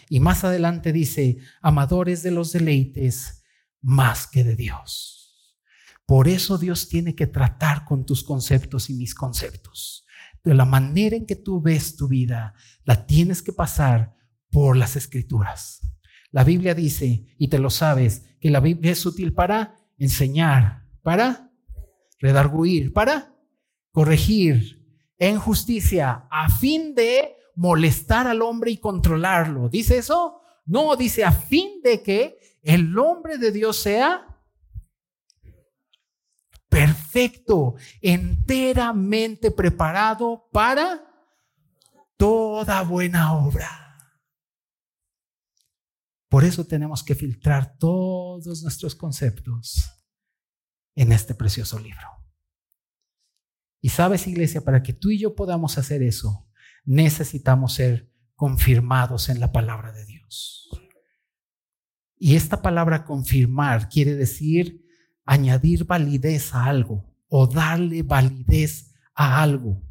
[0.10, 3.44] Y más adelante dice, amadores de los deleites
[3.82, 5.60] más que de Dios.
[6.08, 10.08] Por eso Dios tiene que tratar con tus conceptos y mis conceptos.
[10.44, 14.16] De la manera en que tú ves tu vida, la tienes que pasar
[14.50, 15.82] por las escrituras.
[16.32, 21.52] La Biblia dice, y te lo sabes, que la Biblia es útil para enseñar, para
[22.20, 23.33] redarguir, para
[23.94, 24.84] corregir
[25.18, 29.70] en justicia a fin de molestar al hombre y controlarlo.
[29.70, 30.42] ¿Dice eso?
[30.66, 34.28] No, dice a fin de que el hombre de Dios sea
[36.68, 41.06] perfecto, enteramente preparado para
[42.18, 43.70] toda buena obra.
[46.30, 49.88] Por eso tenemos que filtrar todos nuestros conceptos
[50.96, 52.23] en este precioso libro.
[53.84, 56.48] Y sabes, iglesia, para que tú y yo podamos hacer eso,
[56.86, 60.70] necesitamos ser confirmados en la palabra de Dios.
[62.18, 64.86] Y esta palabra confirmar quiere decir
[65.26, 69.84] añadir validez a algo o darle validez a algo.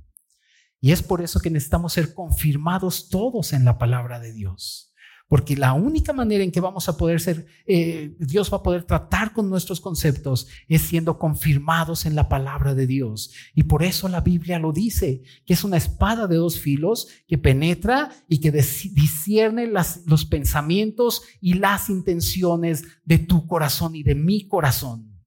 [0.81, 4.92] Y es por eso que necesitamos ser confirmados todos en la palabra de Dios.
[5.33, 8.85] Porque la única manera en que vamos a poder ser, eh, Dios va a poder
[8.85, 13.33] tratar con nuestros conceptos es siendo confirmados en la palabra de Dios.
[13.55, 17.39] Y por eso la Biblia lo dice, que es una espada de dos filos que
[17.39, 24.47] penetra y que discierne los pensamientos y las intenciones de tu corazón y de mi
[24.47, 25.19] corazón.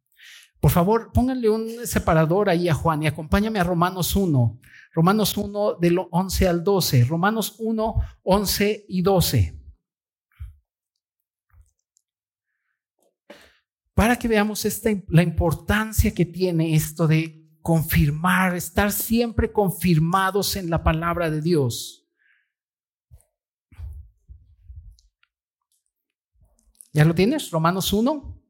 [0.59, 4.59] Por favor, pónganle un separador ahí a Juan y acompáñame a Romanos 1.
[4.93, 7.05] Romanos 1 del 11 al 12.
[7.05, 9.64] Romanos 1, 11 y 12.
[13.95, 14.67] Para que veamos
[15.07, 22.05] la importancia que tiene esto de confirmar, estar siempre confirmados en la palabra de Dios.
[26.91, 27.49] ¿Ya lo tienes?
[27.51, 28.41] Romanos 1,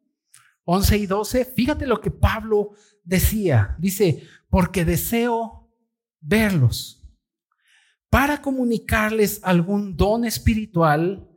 [0.66, 1.46] 11 y 12.
[1.46, 2.72] Fíjate lo que Pablo
[3.04, 3.76] decía.
[3.78, 5.72] Dice, porque deseo
[6.20, 7.04] verlos
[8.10, 11.30] para comunicarles algún don espiritual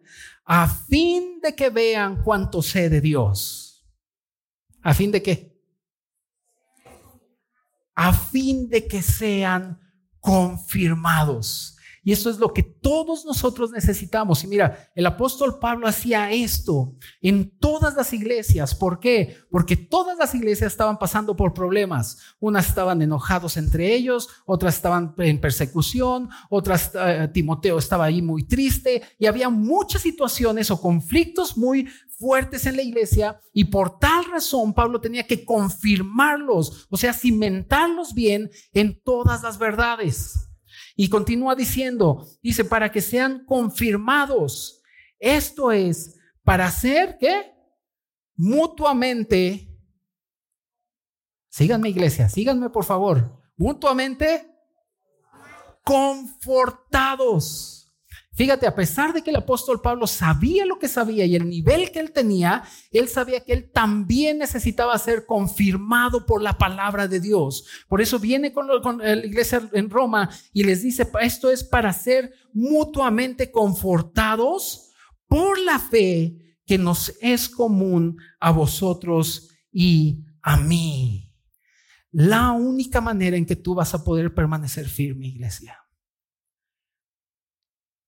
[0.45, 3.68] a fin de que vean cuánto sé de Dios
[4.83, 5.59] ¿A fin de qué?
[7.95, 9.81] A fin de que sean
[10.21, 11.78] confirmados.
[12.09, 14.43] Y eso es lo que todos nosotros necesitamos.
[14.43, 18.75] Y mira, el apóstol Pablo hacía esto en todas las iglesias.
[18.75, 19.37] ¿Por qué?
[19.51, 22.17] Porque todas las iglesias estaban pasando por problemas.
[22.41, 28.45] Unas estaban enojados entre ellos, otras estaban en persecución, otras, eh, Timoteo estaba ahí muy
[28.45, 34.25] triste y había muchas situaciones o conflictos muy fuertes en la iglesia y por tal
[34.33, 40.48] razón Pablo tenía que confirmarlos, o sea, cimentarlos bien en todas las verdades.
[41.01, 44.83] Y continúa diciendo, dice, para que sean confirmados.
[45.21, 47.53] Esto es, para hacer que
[48.35, 49.79] mutuamente,
[51.49, 54.53] síganme iglesia, síganme por favor, mutuamente
[55.85, 57.78] confortados.
[58.39, 61.91] Fíjate, a pesar de que el apóstol Pablo sabía lo que sabía y el nivel
[61.91, 67.19] que él tenía, él sabía que él también necesitaba ser confirmado por la palabra de
[67.19, 67.65] Dios.
[67.89, 72.33] Por eso viene con, la iglesia en Roma y les dice, esto es para ser
[72.53, 74.93] mutuamente confortados
[75.27, 81.35] por la fe que nos es común a vosotros y a mí.
[82.13, 85.77] La única manera en que tú vas a poder permanecer firme, iglesia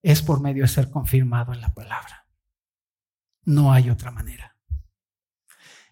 [0.02, 2.26] es por medio de ser confirmado en la palabra.
[3.44, 4.56] No hay otra manera.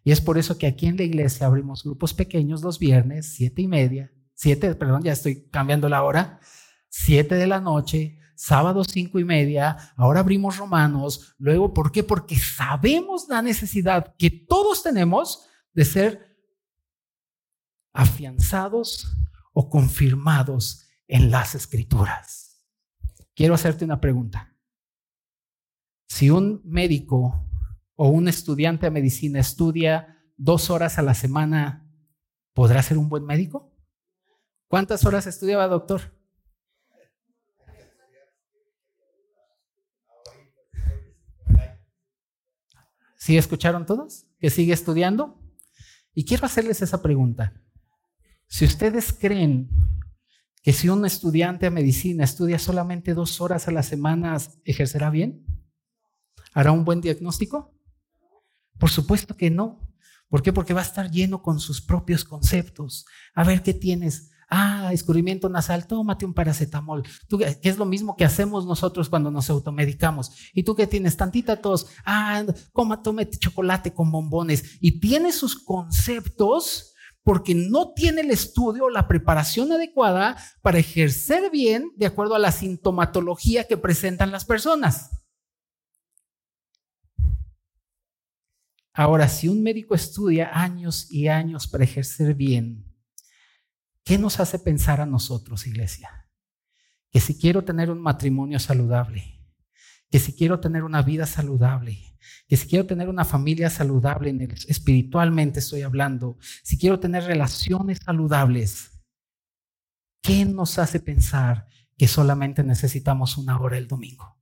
[0.05, 3.63] Y es por eso que aquí en la iglesia abrimos grupos pequeños los viernes, siete
[3.63, 6.41] y media, siete, perdón, ya estoy cambiando la hora,
[6.89, 12.05] siete de la noche, sábado cinco y media, ahora abrimos romanos, luego, ¿por qué?
[12.05, 16.39] Porque sabemos la necesidad que todos tenemos de ser
[17.93, 19.17] afianzados
[19.53, 22.48] o confirmados en las escrituras.
[23.39, 24.53] Quiero hacerte una pregunta.
[26.09, 27.49] Si un médico
[27.95, 31.89] o un estudiante de medicina estudia dos horas a la semana,
[32.53, 33.73] ¿podrá ser un buen médico?
[34.67, 36.01] ¿Cuántas horas estudiaba, doctor?
[43.19, 44.27] ¿Sí escucharon todos?
[44.41, 45.41] ¿Que sigue estudiando?
[46.13, 47.55] Y quiero hacerles esa pregunta.
[48.49, 49.69] Si ustedes creen
[50.69, 55.47] que si un estudiante de medicina estudia solamente dos horas a la semana, ¿ejercerá bien?
[56.53, 57.75] ¿Hará un buen diagnóstico?
[58.79, 59.81] Por supuesto que no.
[60.29, 60.53] ¿Por qué?
[60.53, 63.07] Porque va a estar lleno con sus propios conceptos.
[63.35, 64.31] A ver qué tienes.
[64.51, 67.03] Ah, escurrimiento nasal, tómate un paracetamol.
[67.63, 70.33] Es lo mismo que hacemos nosotros cuando nos automedicamos.
[70.53, 74.77] Y tú que tienes tantita tos, ah, coma, tómate chocolate con bombones.
[74.83, 76.93] Y tiene sus conceptos
[77.29, 82.39] porque no tiene el estudio o la preparación adecuada para ejercer bien de acuerdo a
[82.39, 85.11] la sintomatología que presentan las personas.
[88.95, 92.97] Ahora, si un médico estudia años y años para ejercer bien,
[94.05, 96.31] ¿qué nos hace pensar a nosotros, iglesia?
[97.11, 99.38] Que si quiero tener un matrimonio saludable,
[100.11, 102.17] que si quiero tener una vida saludable,
[102.47, 104.31] que si quiero tener una familia saludable,
[104.67, 109.03] espiritualmente estoy hablando, si quiero tener relaciones saludables,
[110.23, 111.67] ¿qué nos hace pensar
[111.97, 114.37] que solamente necesitamos una hora el domingo?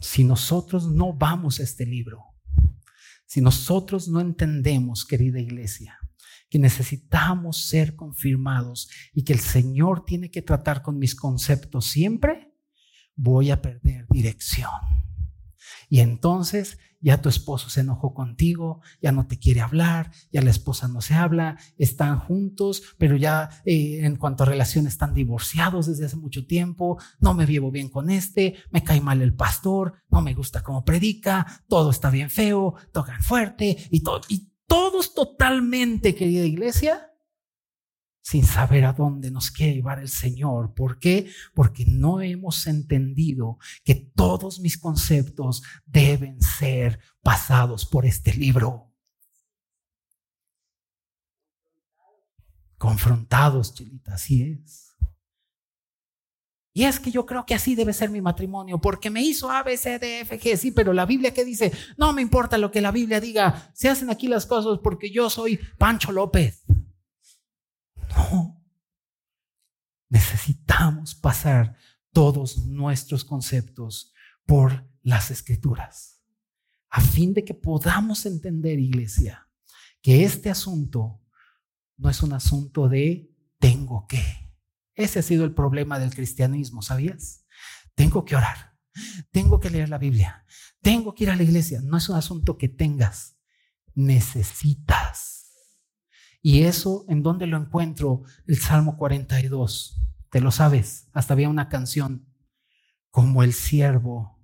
[0.00, 2.24] Si nosotros no vamos a este libro,
[3.24, 6.01] si nosotros no entendemos, querida iglesia,
[6.52, 12.52] que necesitamos ser confirmados y que el Señor tiene que tratar con mis conceptos siempre,
[13.16, 14.68] voy a perder dirección.
[15.88, 20.50] Y entonces ya tu esposo se enojó contigo, ya no te quiere hablar, ya la
[20.50, 25.86] esposa no se habla, están juntos, pero ya eh, en cuanto a relaciones están divorciados
[25.86, 29.94] desde hace mucho tiempo, no me llevo bien con este, me cae mal el pastor,
[30.10, 34.20] no me gusta cómo predica, todo está bien feo, tocan fuerte y todo.
[34.28, 37.12] Y todos totalmente, querida iglesia,
[38.22, 40.72] sin saber a dónde nos quiere llevar el Señor.
[40.72, 41.30] ¿Por qué?
[41.52, 48.90] Porque no hemos entendido que todos mis conceptos deben ser pasados por este libro.
[52.78, 54.91] Confrontados, Chelita, así es.
[56.74, 59.62] Y es que yo creo que así debe ser mi matrimonio, porque me hizo A,
[59.62, 62.70] B, C, D, F, G, sí, pero la Biblia que dice, no me importa lo
[62.70, 66.64] que la Biblia diga, se hacen aquí las cosas porque yo soy Pancho López.
[68.16, 68.62] No,
[70.08, 71.76] necesitamos pasar
[72.10, 74.12] todos nuestros conceptos
[74.46, 76.22] por las escrituras,
[76.88, 79.48] a fin de que podamos entender, iglesia,
[80.00, 81.20] que este asunto
[81.96, 84.41] no es un asunto de tengo que.
[84.94, 87.44] Ese ha sido el problema del cristianismo, ¿sabías?
[87.94, 88.76] Tengo que orar,
[89.30, 90.44] tengo que leer la Biblia,
[90.80, 91.80] tengo que ir a la iglesia.
[91.82, 93.38] No es un asunto que tengas,
[93.94, 95.52] necesitas.
[96.42, 98.22] Y eso, ¿en dónde lo encuentro?
[98.46, 100.00] El Salmo 42.
[100.30, 102.26] Te lo sabes, hasta había una canción,
[103.10, 104.42] como el siervo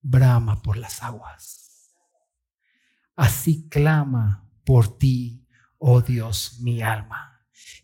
[0.00, 1.94] brama por las aguas.
[3.16, 5.46] Así clama por ti,
[5.78, 7.29] oh Dios, mi alma.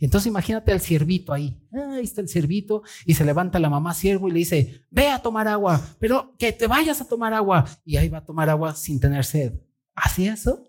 [0.00, 1.58] Entonces imagínate al ciervito ahí.
[1.72, 5.20] Ahí está el ciervito y se levanta la mamá siervo y le dice, ve a
[5.20, 7.64] tomar agua, pero que te vayas a tomar agua.
[7.84, 9.54] Y ahí va a tomar agua sin tener sed.
[9.94, 10.66] ¿Hace eso?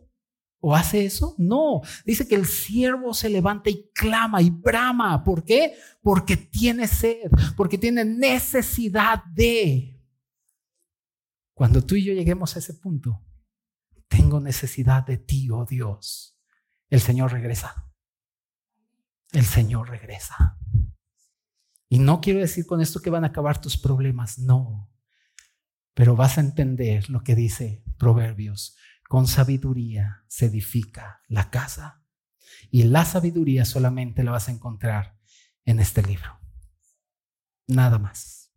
[0.60, 1.36] ¿O hace eso?
[1.38, 1.82] No.
[2.06, 5.24] Dice que el siervo se levanta y clama y brama.
[5.24, 5.76] ¿Por qué?
[6.02, 9.94] Porque tiene sed, porque tiene necesidad de...
[11.54, 13.24] Cuando tú y yo lleguemos a ese punto,
[14.08, 16.38] tengo necesidad de ti, oh Dios.
[16.90, 17.87] El Señor regresa
[19.32, 20.58] el Señor regresa.
[21.90, 24.92] Y no quiero decir con esto que van a acabar tus problemas, no.
[25.94, 28.76] Pero vas a entender lo que dice Proverbios.
[29.08, 32.04] Con sabiduría se edifica la casa.
[32.72, 35.18] Y la sabiduría solamente la vas a encontrar
[35.66, 36.40] en este libro.
[37.68, 38.52] Nada más.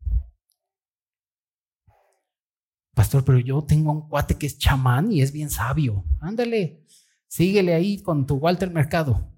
[2.94, 6.04] Pastor, pero yo tengo un cuate que es chamán y es bien sabio.
[6.20, 6.84] Ándale,
[7.28, 9.29] síguele ahí con tu Walter Mercado.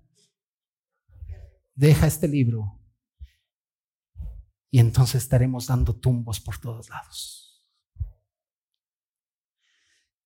[1.75, 2.79] Deja este libro.
[4.71, 7.43] Y entonces estaremos dando tumbos por todos lados.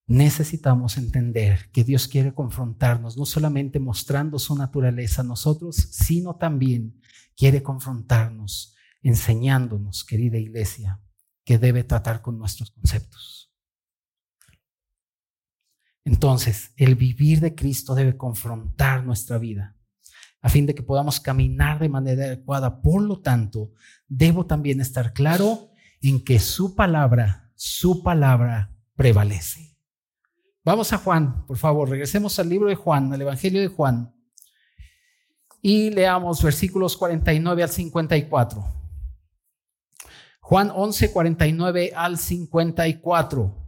[0.08, 7.00] Necesitamos entender que Dios quiere confrontarnos, no solamente mostrando su naturaleza a nosotros, sino también
[7.36, 11.00] quiere confrontarnos, enseñándonos, querida iglesia,
[11.44, 13.52] que debe tratar con nuestros conceptos.
[16.04, 19.75] Entonces, el vivir de Cristo debe confrontar nuestra vida
[20.40, 22.82] a fin de que podamos caminar de manera adecuada.
[22.82, 23.72] Por lo tanto,
[24.08, 25.70] debo también estar claro
[26.00, 29.76] en que su palabra, su palabra prevalece.
[30.64, 34.12] Vamos a Juan, por favor, regresemos al libro de Juan, al Evangelio de Juan,
[35.62, 38.64] y leamos versículos 49 al 54.
[40.40, 43.65] Juan 11, 49 al 54.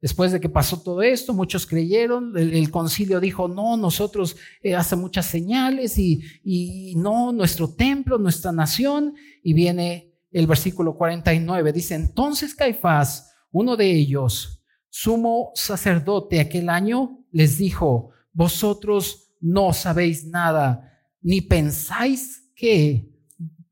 [0.00, 4.94] Después de que pasó todo esto, muchos creyeron, el, concilio dijo, no, nosotros eh, hace
[4.94, 11.94] muchas señales y, y no, nuestro templo, nuestra nación, y viene el versículo 49, dice,
[11.94, 20.92] entonces Caifás, uno de ellos, sumo sacerdote aquel año les dijo, vosotros no sabéis nada,
[21.22, 23.15] ni pensáis que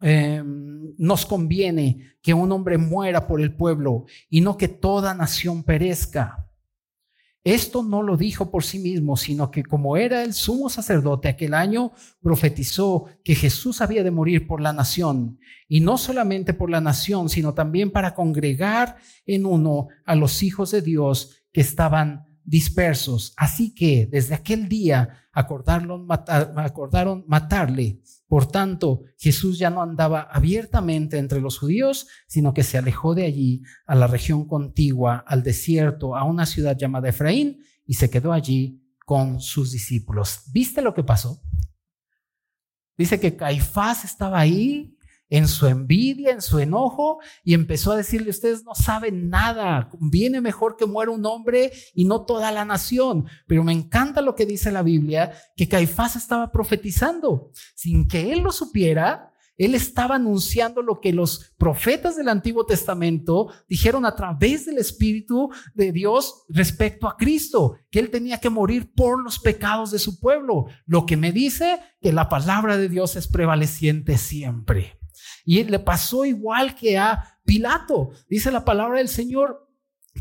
[0.06, 5.62] em, nos conviene que un hombre muera por el pueblo y no que toda nación
[5.62, 6.46] perezca.
[7.42, 11.52] Esto no lo dijo por sí mismo, sino que como era el sumo sacerdote aquel
[11.54, 11.92] año,
[12.22, 15.38] profetizó que Jesús había de morir por la nación,
[15.68, 18.96] y no solamente por la nación, sino también para congregar
[19.26, 23.34] en uno a los hijos de Dios que estaban dispersos.
[23.36, 28.00] Así que desde aquel día acordaron, matarle.
[28.26, 33.26] Por tanto, Jesús ya no andaba abiertamente entre los judíos, sino que se alejó de
[33.26, 38.32] allí a la región contigua, al desierto, a una ciudad llamada Efraín, y se quedó
[38.32, 40.44] allí con sus discípulos.
[40.52, 41.42] ¿Viste lo que pasó?
[42.96, 44.96] Dice que Caifás estaba ahí
[45.30, 50.40] en su envidia, en su enojo, y empezó a decirle, ustedes no saben nada, viene
[50.40, 53.26] mejor que muera un hombre y no toda la nación.
[53.46, 58.40] Pero me encanta lo que dice la Biblia, que Caifás estaba profetizando, sin que él
[58.40, 64.66] lo supiera, él estaba anunciando lo que los profetas del Antiguo Testamento dijeron a través
[64.66, 69.92] del Espíritu de Dios respecto a Cristo, que él tenía que morir por los pecados
[69.92, 70.66] de su pueblo.
[70.86, 74.98] Lo que me dice que la palabra de Dios es prevaleciente siempre.
[75.44, 78.10] Y le pasó igual que a Pilato.
[78.28, 79.63] Dice la palabra del Señor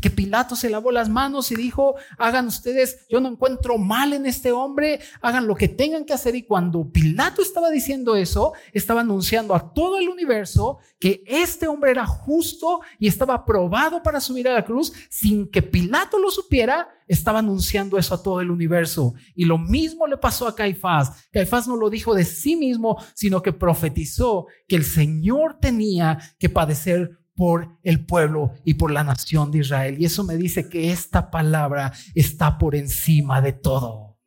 [0.00, 4.26] que Pilato se lavó las manos y dijo, hagan ustedes, yo no encuentro mal en
[4.26, 6.34] este hombre, hagan lo que tengan que hacer.
[6.34, 11.92] Y cuando Pilato estaba diciendo eso, estaba anunciando a todo el universo que este hombre
[11.92, 16.88] era justo y estaba aprobado para subir a la cruz sin que Pilato lo supiera,
[17.06, 19.14] estaba anunciando eso a todo el universo.
[19.34, 21.28] Y lo mismo le pasó a Caifás.
[21.32, 26.48] Caifás no lo dijo de sí mismo, sino que profetizó que el Señor tenía que
[26.48, 29.96] padecer por el pueblo y por la nación de Israel.
[29.98, 34.18] Y eso me dice que esta palabra está por encima de todo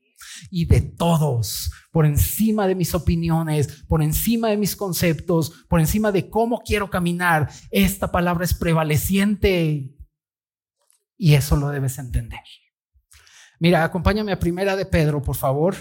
[0.52, 6.12] y de todos, por encima de mis opiniones, por encima de mis conceptos, por encima
[6.12, 7.50] de cómo quiero caminar.
[7.72, 9.96] Esta palabra es prevaleciente
[11.18, 12.42] y eso lo debes entender.
[13.60, 15.76] Mira, acompáñame a primera de Pedro, por favor,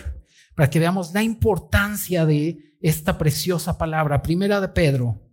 [0.55, 4.23] para que veamos la importancia de esta preciosa palabra.
[4.23, 5.26] Primera de Pedro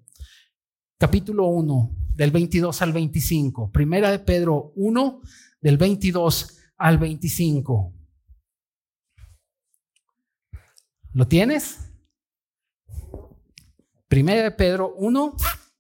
[1.03, 3.73] capítulo 1, del 22 al 25.
[3.73, 5.21] Primera de Pedro 1,
[5.59, 7.93] del 22 al 25.
[11.11, 11.91] ¿Lo tienes?
[14.07, 15.35] Primera de Pedro 1,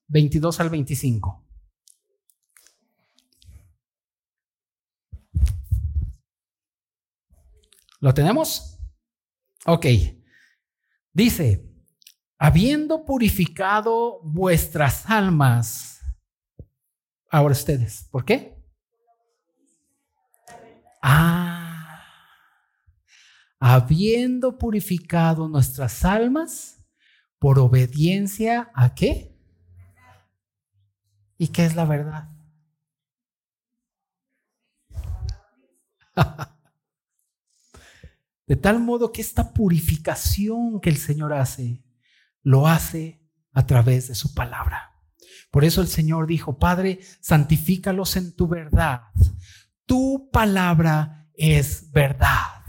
[0.09, 1.47] 22 al 25.
[8.01, 8.77] ¿Lo tenemos?
[9.67, 9.85] Ok.
[11.13, 11.72] Dice,
[12.43, 16.01] habiendo purificado vuestras almas.
[17.31, 18.61] Ahora ustedes, ¿por qué?
[21.01, 22.03] Ah,
[23.61, 26.85] habiendo purificado nuestras almas
[27.39, 29.33] por obediencia a qué?
[31.37, 32.27] ¿Y qué es la verdad?
[38.47, 41.82] De tal modo que esta purificación que el Señor hace
[42.43, 43.21] lo hace
[43.51, 44.91] a través de su palabra.
[45.51, 49.01] Por eso el Señor dijo, Padre, santifícalos en tu verdad.
[49.85, 52.63] Tu palabra es verdad.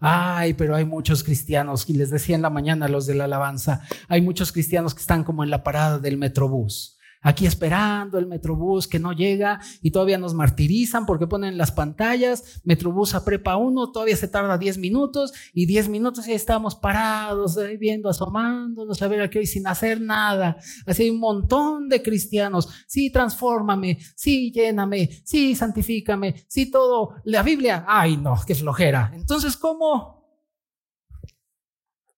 [0.00, 3.82] Ay, pero hay muchos cristianos, y les decía en la mañana los de la alabanza,
[4.08, 8.88] hay muchos cristianos que están como en la parada del metrobús aquí esperando el Metrobús
[8.88, 13.92] que no llega y todavía nos martirizan porque ponen las pantallas, Metrobús a prepa 1,
[13.92, 19.22] todavía se tarda 10 minutos y 10 minutos y estamos parados, viendo, asomándonos a ver
[19.22, 20.56] aquí hoy sin hacer nada.
[20.86, 27.14] Así hay un montón de cristianos, sí, transfórmame, sí, lléname, sí, santifícame, sí, todo.
[27.24, 29.12] La Biblia, ay no, qué flojera.
[29.14, 30.22] Entonces, ¿cómo?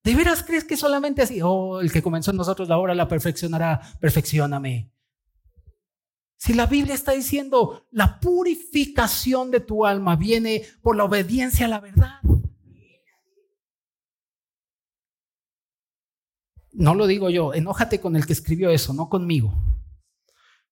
[0.02, 1.40] ¿De veras crees que solamente así?
[1.42, 4.93] Oh, el que comenzó en nosotros la obra la perfeccionará, perfeccioname.
[6.44, 11.70] Si la Biblia está diciendo, la purificación de tu alma viene por la obediencia a
[11.70, 12.20] la verdad.
[16.72, 19.54] No lo digo yo, enójate con el que escribió eso, no conmigo.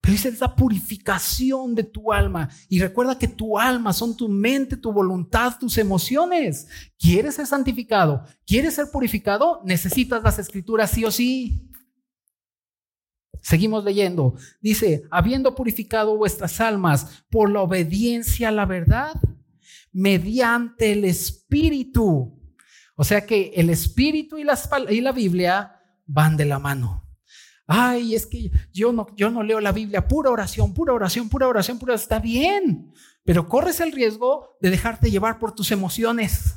[0.02, 2.50] Pero dice, la purificación de tu alma.
[2.68, 6.66] Y recuerda que tu alma son tu mente, tu voluntad, tus emociones.
[6.98, 8.26] ¿Quieres ser santificado?
[8.44, 9.62] ¿Quieres ser purificado?
[9.64, 11.71] Necesitas las escrituras sí o sí.
[13.42, 14.36] Seguimos leyendo.
[14.60, 19.12] Dice, habiendo purificado vuestras almas por la obediencia a la verdad,
[19.92, 22.40] mediante el Espíritu.
[22.94, 24.46] O sea que el Espíritu y,
[24.88, 27.02] y la Biblia van de la mano.
[27.66, 31.48] Ay, es que yo no, yo no leo la Biblia, pura oración, pura oración, pura
[31.48, 32.92] oración, pura Está bien,
[33.24, 36.56] pero corres el riesgo de dejarte llevar por tus emociones.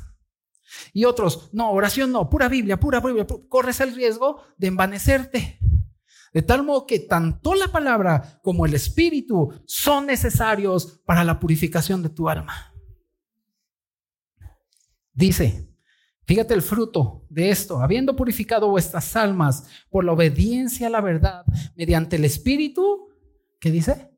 [0.92, 5.58] Y otros, no, oración no, pura Biblia, pura Biblia, corres el riesgo de envanecerte.
[6.32, 12.02] De tal modo que tanto la palabra como el espíritu son necesarios para la purificación
[12.02, 12.74] de tu alma.
[15.12, 15.70] Dice,
[16.26, 21.44] fíjate el fruto de esto, habiendo purificado vuestras almas por la obediencia a la verdad
[21.74, 23.08] mediante el espíritu,
[23.58, 24.10] ¿qué dice?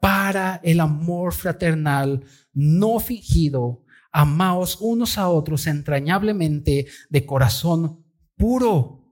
[0.00, 8.04] Para el amor fraternal no fingido, amaos unos a otros entrañablemente de corazón
[8.36, 9.03] puro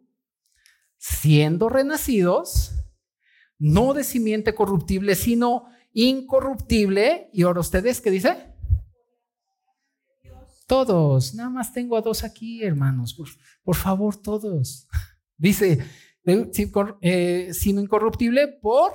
[1.02, 2.70] siendo renacidos,
[3.58, 7.28] no de simiente corruptible, sino incorruptible.
[7.32, 8.54] ¿Y ahora ustedes qué dice?
[10.68, 13.20] Todos, nada más tengo a dos aquí, hermanos,
[13.64, 14.86] por, favor, todos.
[15.36, 15.84] Dice,
[17.00, 18.92] eh, sino incorruptible por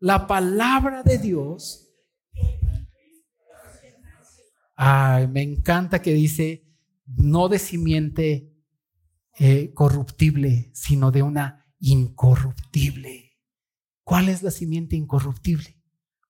[0.00, 1.88] la palabra de Dios.
[4.74, 6.66] Ay, me encanta que dice,
[7.06, 8.51] no de simiente
[9.38, 13.38] eh, corruptible, sino de una incorruptible.
[14.04, 15.80] ¿Cuál es la simiente incorruptible?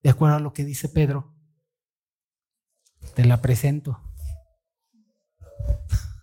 [0.01, 1.35] De acuerdo a lo que dice Pedro.
[3.15, 4.01] Te la presento.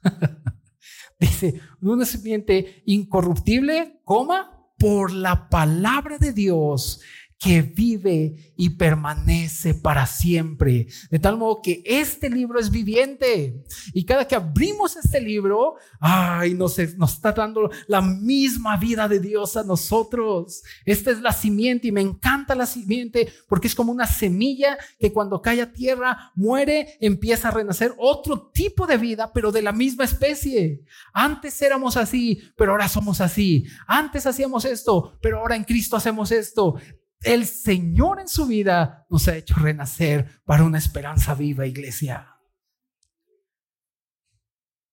[1.20, 7.02] dice, una simiente incorruptible, coma, por la palabra de Dios
[7.40, 10.88] que vive y permanece para siempre.
[11.10, 13.64] De tal modo que este libro es viviente.
[13.94, 19.20] Y cada que abrimos este libro, ay, nos, nos está dando la misma vida de
[19.20, 20.62] Dios a nosotros.
[20.84, 25.10] Esta es la simiente y me encanta la simiente porque es como una semilla que
[25.10, 29.72] cuando cae a tierra muere, empieza a renacer otro tipo de vida, pero de la
[29.72, 30.82] misma especie.
[31.14, 33.64] Antes éramos así, pero ahora somos así.
[33.86, 36.74] Antes hacíamos esto, pero ahora en Cristo hacemos esto.
[37.22, 42.36] El Señor en su vida nos ha hecho renacer para una esperanza viva, iglesia.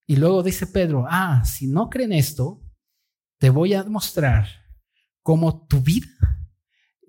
[0.06, 2.62] Y luego dice Pedro, ah, si no creen esto,
[3.38, 4.46] te voy a mostrar
[5.22, 6.38] cómo tu vida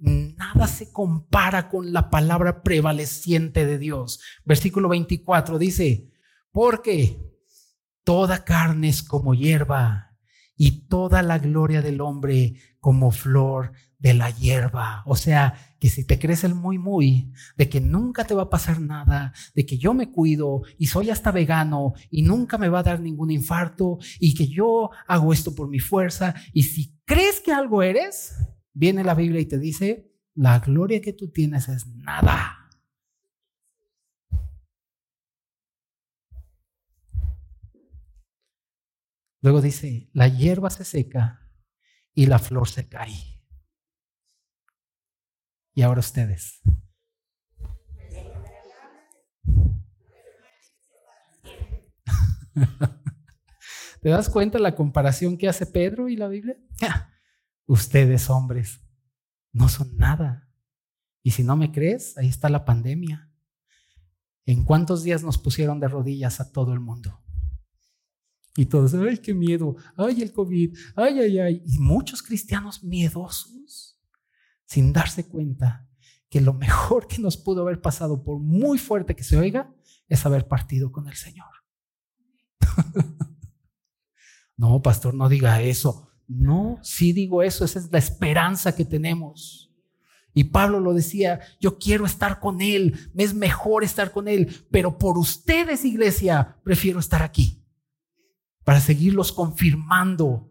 [0.02, 4.22] nada se compara con la palabra prevaleciente de Dios.
[4.46, 6.10] Versículo 24 dice,
[6.52, 7.20] porque
[8.04, 10.18] toda carne es como hierba
[10.56, 15.04] y toda la gloria del hombre como flor de la hierba.
[15.06, 18.50] O sea, que si te crees el muy, muy, de que nunca te va a
[18.50, 22.80] pasar nada, de que yo me cuido y soy hasta vegano y nunca me va
[22.80, 26.34] a dar ningún infarto y que yo hago esto por mi fuerza.
[26.54, 28.36] Y si crees que algo eres,
[28.74, 32.56] viene la Biblia y te dice, la gloria que tú tienes es nada.
[39.42, 41.39] Luego dice, la hierba se seca
[42.20, 43.16] y la flor se cae
[45.74, 46.60] y ahora ustedes.
[54.02, 56.58] ¿Te das cuenta la comparación que hace Pedro y la Biblia?
[57.66, 58.82] Ustedes, hombres,
[59.54, 60.52] no son nada.
[61.24, 63.32] Y si no me crees, ahí está la pandemia.
[64.46, 67.24] ¿En cuántos días nos pusieron de rodillas a todo el mundo?
[68.60, 71.64] Y todos, ay, qué miedo, ay, el COVID, ay, ay, ay.
[71.66, 73.98] Y muchos cristianos miedosos,
[74.66, 75.88] sin darse cuenta
[76.30, 79.74] que lo mejor que nos pudo haber pasado, por muy fuerte que se oiga,
[80.10, 81.48] es haber partido con el Señor.
[84.58, 86.12] no, pastor, no diga eso.
[86.28, 89.74] No, sí digo eso, esa es la esperanza que tenemos.
[90.34, 94.54] Y Pablo lo decía, yo quiero estar con Él, me es mejor estar con Él,
[94.70, 97.59] pero por ustedes, iglesia, prefiero estar aquí,
[98.70, 100.48] para seguirlos confirmando.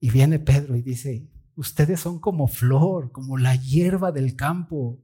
[0.00, 5.00] Y viene Pedro y dice, ustedes son como flor, como la hierba del campo,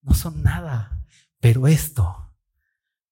[0.00, 1.06] no son nada,
[1.38, 2.34] pero esto,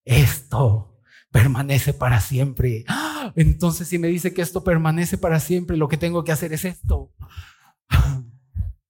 [0.05, 2.85] esto permanece para siempre.
[2.89, 3.33] ¡Ah!
[3.37, 6.65] Entonces, si me dice que esto permanece para siempre, lo que tengo que hacer es
[6.65, 7.15] esto,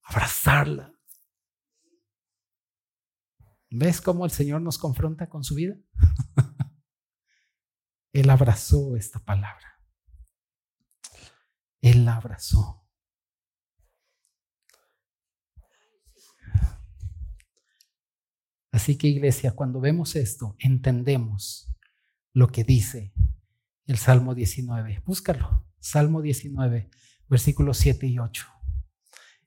[0.01, 0.95] abrazarla.
[3.69, 5.75] ¿Ves cómo el Señor nos confronta con su vida?
[8.13, 9.79] Él abrazó esta palabra.
[11.81, 12.85] Él abrazó.
[18.71, 21.73] Así que iglesia, cuando vemos esto, entendemos
[22.33, 23.13] lo que dice
[23.85, 25.03] el Salmo 19.
[25.05, 25.65] Búscalo.
[25.79, 26.89] Salmo 19,
[27.27, 28.45] versículos 7 y 8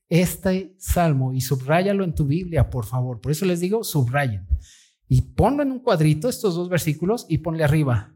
[0.09, 3.21] este salmo y subráyalo en tu Biblia, por favor.
[3.21, 4.47] Por eso les digo, subrayen.
[5.09, 8.14] Y ponlo en un cuadrito, estos dos versículos, y ponle arriba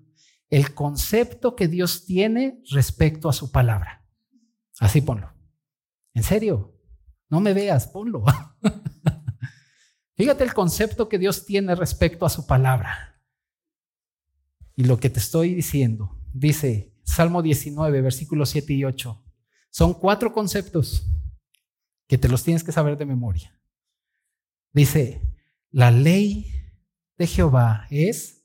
[0.50, 4.06] el concepto que Dios tiene respecto a su palabra.
[4.80, 5.32] Así ponlo.
[6.14, 6.74] En serio,
[7.28, 8.24] no me veas, ponlo.
[10.16, 13.22] Fíjate el concepto que Dios tiene respecto a su palabra.
[14.74, 19.24] Y lo que te estoy diciendo, dice Salmo 19, versículos 7 y 8.
[19.70, 21.06] Son cuatro conceptos
[22.06, 23.60] que te los tienes que saber de memoria.
[24.72, 25.22] Dice,
[25.70, 26.52] la ley
[27.16, 28.37] de Jehová es,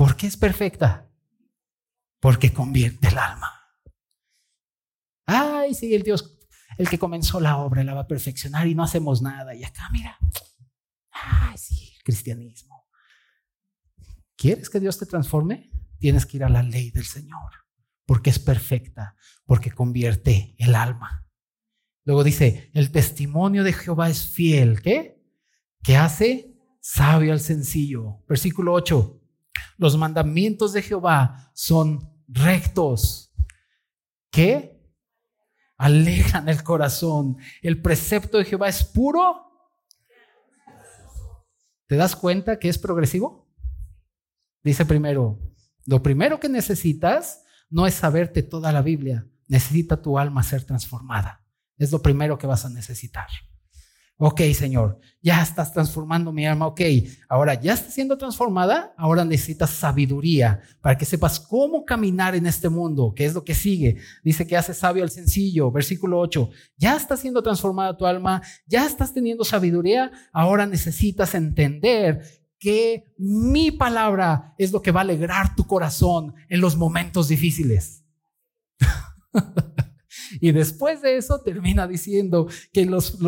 [0.00, 1.12] ¿por qué es perfecta?
[2.20, 3.52] Porque convierte el alma.
[5.26, 6.38] Ay, sí, el Dios,
[6.78, 9.54] el que comenzó la obra, la va a perfeccionar y no hacemos nada.
[9.54, 10.16] Y acá, mira,
[11.10, 12.88] ay, sí, el cristianismo.
[14.36, 15.70] ¿Quieres que Dios te transforme?
[15.98, 17.50] Tienes que ir a la ley del Señor,
[18.06, 21.28] porque es perfecta, porque convierte el alma.
[22.06, 24.80] Luego dice, el testimonio de Jehová es fiel.
[24.80, 25.22] ¿Qué?
[25.82, 28.24] Que hace sabio al sencillo.
[28.26, 29.19] Versículo 8.
[29.76, 33.32] Los mandamientos de Jehová son rectos.
[34.30, 34.80] ¿Qué?
[35.76, 37.38] Alejan el corazón.
[37.62, 39.46] El precepto de Jehová es puro.
[41.86, 43.50] ¿Te das cuenta que es progresivo?
[44.62, 45.40] Dice primero,
[45.86, 51.46] lo primero que necesitas no es saberte toda la Biblia, necesita tu alma ser transformada.
[51.78, 53.28] Es lo primero que vas a necesitar.
[54.22, 56.66] Ok, Señor, ya estás transformando mi alma.
[56.66, 56.82] Ok,
[57.26, 58.92] ahora ya está siendo transformada.
[58.98, 63.54] Ahora necesitas sabiduría para que sepas cómo caminar en este mundo, que es lo que
[63.54, 63.96] sigue.
[64.22, 65.70] Dice que hace sabio al sencillo.
[65.70, 66.50] Versículo 8.
[66.76, 68.42] Ya está siendo transformada tu alma.
[68.66, 70.12] Ya estás teniendo sabiduría.
[70.34, 72.20] Ahora necesitas entender
[72.58, 78.04] que mi palabra es lo que va a alegrar tu corazón en los momentos difíciles.
[80.40, 83.18] Y después de eso termina diciendo que los,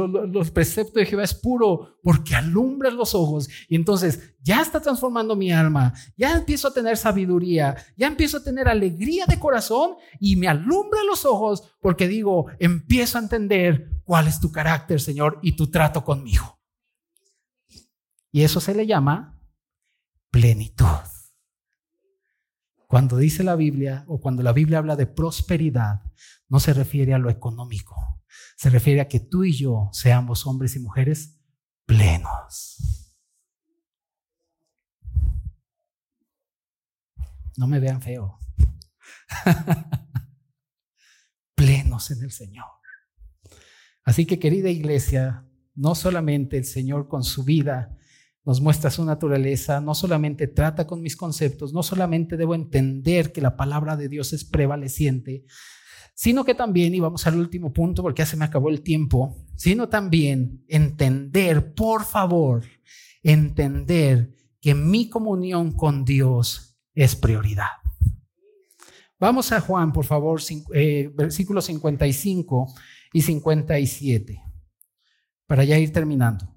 [0.52, 3.48] preceptos de Jehová es puro porque alumbra los ojos.
[3.68, 8.44] Y entonces ya está transformando mi alma, ya empiezo a tener sabiduría, ya empiezo a
[8.44, 14.28] tener alegría de corazón y me alumbra los ojos porque digo, empiezo a entender cuál
[14.28, 16.60] es tu carácter, Señor, y tu trato conmigo.
[18.30, 19.38] Y eso se le llama
[20.30, 21.11] plenitud.
[22.92, 26.02] Cuando dice la Biblia o cuando la Biblia habla de prosperidad,
[26.50, 28.22] no se refiere a lo económico,
[28.54, 31.40] se refiere a que tú y yo seamos hombres y mujeres
[31.86, 33.16] plenos.
[37.56, 38.38] No me vean feo.
[41.54, 42.66] plenos en el Señor.
[44.04, 47.96] Así que querida iglesia, no solamente el Señor con su vida
[48.44, 53.40] nos muestra su naturaleza, no solamente trata con mis conceptos, no solamente debo entender que
[53.40, 55.44] la palabra de Dios es prevaleciente,
[56.14, 59.36] sino que también, y vamos al último punto porque ya se me acabó el tiempo,
[59.56, 62.64] sino también entender, por favor,
[63.22, 67.68] entender que mi comunión con Dios es prioridad.
[69.18, 70.40] Vamos a Juan, por favor,
[70.74, 72.74] eh, versículos 55
[73.12, 74.42] y 57,
[75.46, 76.52] para ya ir terminando.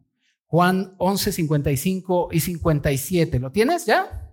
[0.47, 3.39] Juan 11, 55 y 57.
[3.39, 4.25] ¿Lo tienes ya?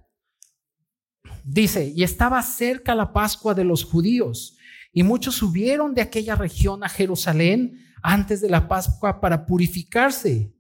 [1.44, 4.56] Dice, y estaba cerca la Pascua de los judíos,
[4.92, 10.54] y muchos subieron de aquella región a Jerusalén antes de la Pascua para purificarse.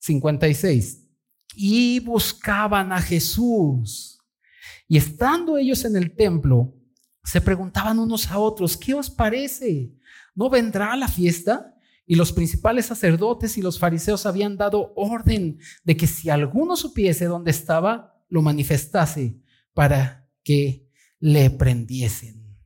[0.00, 1.06] 56.
[1.54, 4.18] Y buscaban a Jesús
[4.88, 6.74] Y estando ellos en el templo,
[7.22, 9.92] se preguntaban unos a otros, ¿qué os parece?
[10.34, 11.74] ¿No vendrá la fiesta?
[12.10, 17.26] Y los principales sacerdotes y los fariseos habían dado orden de que si alguno supiese
[17.26, 19.38] dónde estaba, lo manifestase
[19.74, 20.88] para que
[21.20, 22.58] le prendiesen.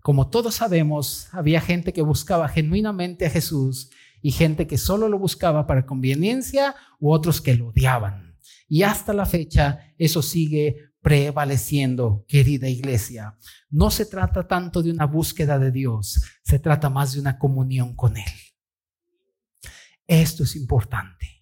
[0.00, 5.20] Como todos sabemos, había gente que buscaba genuinamente a Jesús y gente que solo lo
[5.20, 8.40] buscaba para conveniencia u otros que lo odiaban.
[8.68, 13.36] Y hasta la fecha eso sigue prevaleciendo, querida iglesia.
[13.70, 17.94] No se trata tanto de una búsqueda de Dios, se trata más de una comunión
[17.94, 18.24] con Él.
[20.06, 21.34] Esto es importante.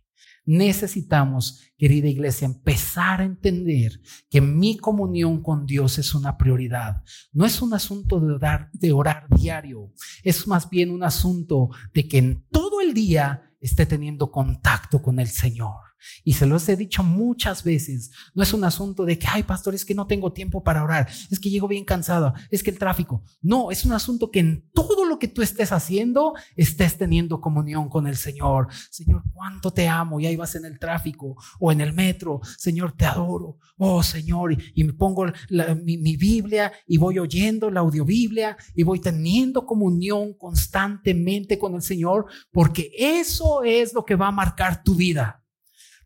[0.45, 7.03] Necesitamos, querida iglesia, empezar a entender que mi comunión con Dios es una prioridad.
[7.33, 9.93] No es un asunto de orar, de orar diario,
[10.25, 15.21] es más bien un asunto de que en todo el día esté teniendo contacto con
[15.21, 15.92] el Señor.
[16.25, 18.11] Y se los he dicho muchas veces.
[18.35, 21.09] No es un asunto de que, ay, pastor, es que no tengo tiempo para orar.
[21.31, 22.35] Es que llego bien cansado.
[22.51, 23.23] Es que el tráfico.
[23.41, 27.89] No, es un asunto que en todo lo que tú estés haciendo, estés teniendo comunión
[27.89, 28.69] con el Señor.
[28.91, 30.21] Señor, cuánto te amo.
[30.21, 32.41] Y ahí vas en el tráfico o en el metro.
[32.59, 33.59] Señor, te adoro.
[33.77, 34.57] Oh, Señor.
[34.75, 35.27] Y, me pongo
[35.83, 41.83] mi, mi Biblia y voy oyendo la audiobiblia y voy teniendo comunión constantemente con el
[41.83, 45.42] Señor porque eso es lo que va a marcar tu vida.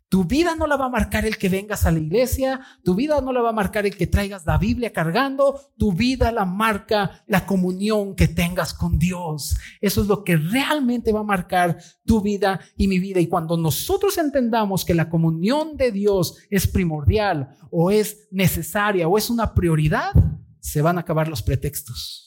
[0.08, 3.20] Tu vida no la va a marcar el que vengas a la iglesia, tu vida
[3.20, 7.24] no la va a marcar el que traigas la Biblia cargando, tu vida la marca
[7.26, 9.56] la comunión que tengas con Dios.
[9.80, 13.18] Eso es lo que realmente va a marcar tu vida y mi vida.
[13.18, 19.18] Y cuando nosotros entendamos que la comunión de Dios es primordial o es necesaria o
[19.18, 20.12] es una prioridad,
[20.60, 22.25] se van a acabar los pretextos.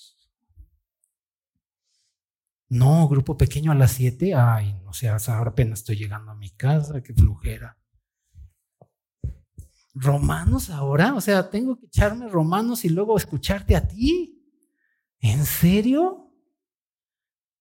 [2.69, 4.35] No, grupo pequeño a las 7.
[4.35, 7.77] Ay, no sé, ahora apenas estoy llegando a mi casa, qué flujera.
[9.95, 14.39] Romanos ahora, o sea, tengo que echarme romanos y luego escucharte a ti.
[15.19, 16.31] ¿En serio?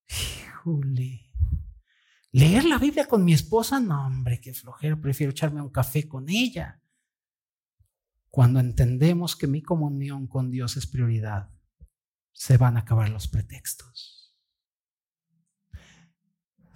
[0.08, 1.24] Híjole.
[2.30, 6.28] Leer la Biblia con mi esposa, no, hombre, qué flojera, prefiero echarme un café con
[6.28, 6.82] ella.
[8.30, 11.50] Cuando entendemos que mi comunión con Dios es prioridad,
[12.32, 14.17] se van a acabar los pretextos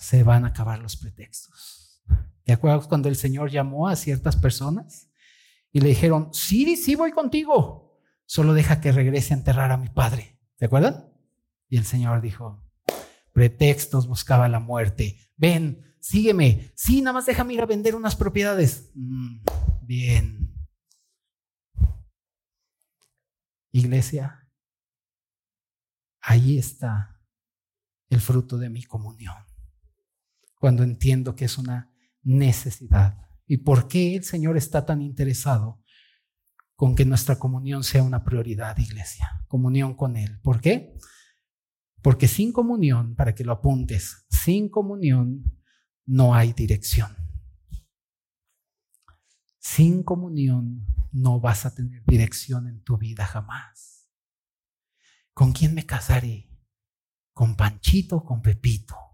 [0.03, 2.03] se van a acabar los pretextos.
[2.43, 5.09] ¿Te acuerdas cuando el Señor llamó a ciertas personas
[5.71, 9.89] y le dijeron, sí, sí voy contigo, solo deja que regrese a enterrar a mi
[9.89, 10.41] padre?
[10.57, 11.09] ¿Te acuerdan?
[11.69, 12.69] Y el Señor dijo,
[13.33, 15.21] pretextos buscaba la muerte.
[15.37, 16.73] Ven, sígueme.
[16.75, 18.91] Sí, nada más déjame ir a vender unas propiedades.
[18.95, 19.45] Mm,
[19.83, 20.53] bien.
[23.71, 24.49] Iglesia,
[26.21, 27.21] ahí está
[28.11, 29.52] el fruto de mi comunión
[30.63, 31.93] cuando entiendo que es una
[32.23, 33.19] necesidad.
[33.49, 35.83] ¿Y por qué el Señor está tan interesado
[36.77, 39.45] con que nuestra comunión sea una prioridad, iglesia?
[39.49, 40.39] Comunión con Él.
[40.41, 40.95] ¿Por qué?
[42.01, 45.43] Porque sin comunión, para que lo apuntes, sin comunión
[46.07, 47.11] no hay dirección.
[49.59, 54.09] Sin comunión no vas a tener dirección en tu vida jamás.
[55.35, 56.57] ¿Con quién me casaré?
[57.33, 59.12] ¿Con Panchito o con Pepito?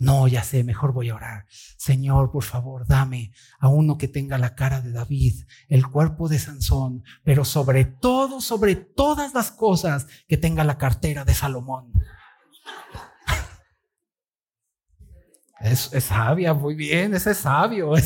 [0.00, 1.44] No, ya sé, mejor voy a orar.
[1.76, 6.38] Señor, por favor, dame a uno que tenga la cara de David, el cuerpo de
[6.38, 11.92] Sansón, pero sobre todo, sobre todas las cosas, que tenga la cartera de Salomón.
[15.60, 17.92] Es, sabia, muy bien, ese es sabio.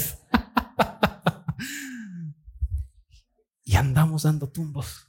[3.63, 5.09] y andamos dando tumbos.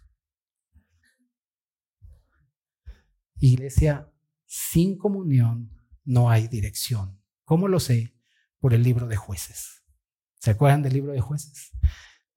[3.39, 4.07] Iglesia
[4.45, 5.74] sin comunión
[6.06, 7.20] no hay dirección.
[7.43, 8.16] ¿Cómo lo sé?
[8.60, 9.84] Por el libro de jueces.
[10.39, 11.72] ¿Se acuerdan del libro de jueces?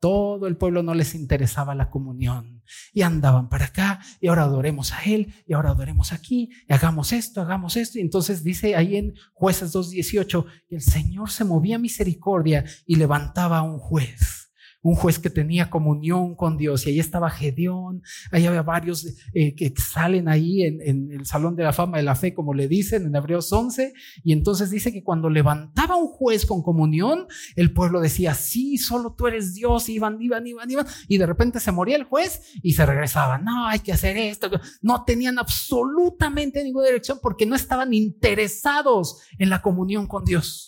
[0.01, 2.63] Todo el pueblo no les interesaba la comunión
[2.93, 7.13] y andaban para acá y ahora adoremos a Él y ahora adoremos aquí y hagamos
[7.13, 7.99] esto, hagamos esto.
[7.99, 13.59] Y entonces dice ahí en jueces 2.18 que el Señor se movía misericordia y levantaba
[13.59, 14.38] a un juez
[14.83, 16.87] un juez que tenía comunión con Dios.
[16.87, 21.65] Y ahí estaba Gedeón, ahí había varios eh, que salen ahí en, el Salón de
[21.65, 23.93] la Fama de la Fe, como le dicen en Hebreos 11.
[24.25, 27.27] Y entonces dice que cuando levantaba un juez con comunión,
[27.57, 30.87] el pueblo decía, sí, solo tú eres Dios, iban, iban, iban, iban.
[31.09, 33.39] Y de repente se moría el juez y se regresaba.
[33.39, 34.51] No, hay que hacer esto.
[34.83, 40.68] No tenían absolutamente ninguna dirección porque no estaban interesados en la comunión con Dios.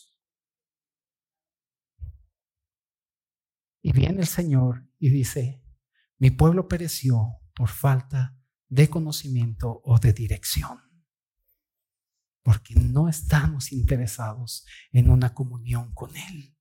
[3.83, 5.63] Y viene el Señor y dice,
[6.19, 8.37] mi pueblo pereció por falta
[8.69, 10.79] de conocimiento o de dirección,
[12.43, 16.57] porque no estamos interesados en una comunión con Él.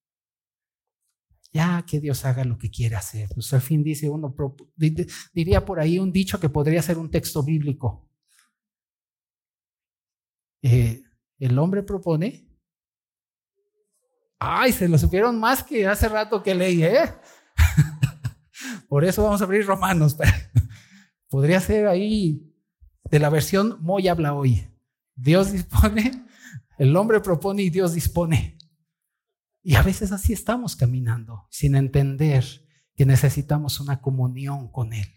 [1.52, 3.28] Ya que Dios haga lo que quiere hacer.
[3.34, 4.36] Pues al fin dice uno,
[5.34, 8.08] diría por ahí un dicho que podría ser un texto bíblico.
[10.62, 11.02] Eh,
[11.40, 12.49] el hombre propone.
[14.40, 17.14] Ay, se lo supieron más que hace rato que leí, ¿eh?
[18.90, 20.16] por eso vamos a abrir Romanos.
[21.30, 22.50] Podría ser ahí
[23.12, 24.66] de la versión Moy habla hoy.
[25.14, 26.26] Dios dispone,
[26.78, 28.58] el hombre propone y Dios dispone.
[29.62, 32.46] Y a veces así estamos caminando, sin entender
[32.96, 35.08] que necesitamos una comunión con Él.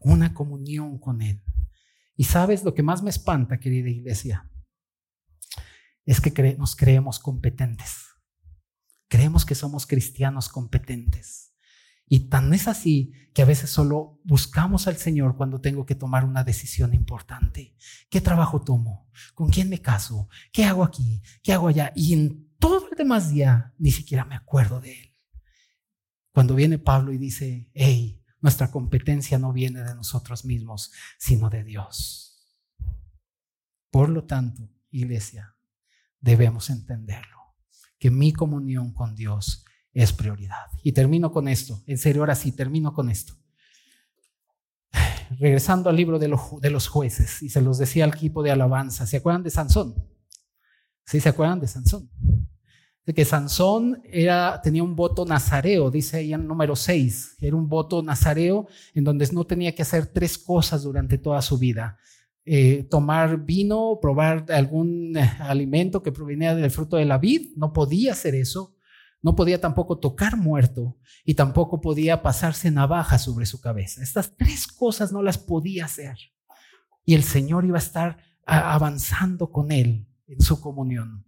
[0.00, 1.42] Una comunión con Él.
[2.16, 4.50] Y sabes lo que más me espanta, querida iglesia,
[6.08, 8.06] es que nos creemos competentes.
[9.08, 11.52] Creemos que somos cristianos competentes.
[12.06, 16.24] Y tan es así que a veces solo buscamos al Señor cuando tengo que tomar
[16.24, 17.76] una decisión importante.
[18.08, 19.10] ¿Qué trabajo tomo?
[19.34, 20.30] ¿Con quién me caso?
[20.50, 21.20] ¿Qué hago aquí?
[21.42, 21.92] ¿Qué hago allá?
[21.94, 25.14] Y en todo el demás día ni siquiera me acuerdo de Él.
[26.32, 31.64] Cuando viene Pablo y dice, hey, nuestra competencia no viene de nosotros mismos, sino de
[31.64, 32.48] Dios.
[33.90, 35.57] Por lo tanto, iglesia,
[36.20, 37.38] debemos entenderlo,
[37.98, 40.66] que mi comunión con Dios es prioridad.
[40.82, 43.34] Y termino con esto, en serio, ahora sí, termino con esto.
[45.38, 49.16] Regresando al libro de, los jueces, y se los decía al equipo de alabanza, ¿se
[49.16, 49.94] acuerdan de Sansón?
[51.04, 52.10] ¿Sí se acuerdan de Sansón?
[53.06, 57.66] De que Sansón era, tenía un voto nazareo, dice ahí en número 6, era un
[57.66, 61.98] voto nazareo en donde no tenía que hacer tres cosas durante toda su vida.
[62.50, 67.74] Eh, tomar vino, probar algún eh, alimento que provenía del fruto de la vid, no
[67.74, 68.78] podía hacer eso
[69.22, 74.02] no podía tampoco tocar muerto y tampoco podía pasarse navaja sobre su cabeza.
[74.02, 76.16] Estas tres cosas no las podía hacer.
[77.04, 81.24] Y el Señor iba a estar avanzando con él en su comunión.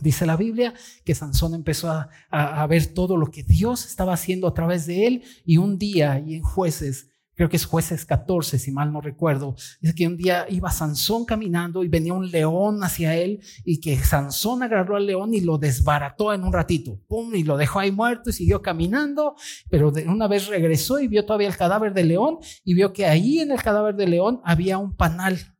[0.00, 4.48] Dice la Biblia que Sansón empezó a, a, ver todo lo que Dios estaba haciendo
[4.48, 7.10] a través de él y un día, y en jueces,
[7.42, 11.24] creo que es jueces 14, si mal no recuerdo, dice que un día iba Sansón
[11.24, 15.58] caminando y venía un león hacia él y que Sansón agarró al león y lo
[15.58, 19.34] desbarató en un ratito, pum, y lo dejó ahí muerto y siguió caminando,
[19.68, 23.06] pero de una vez regresó y vio todavía el cadáver del león y vio que
[23.06, 25.56] ahí en el cadáver del león había un panal.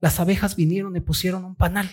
[0.00, 1.90] Las abejas vinieron y pusieron un panal.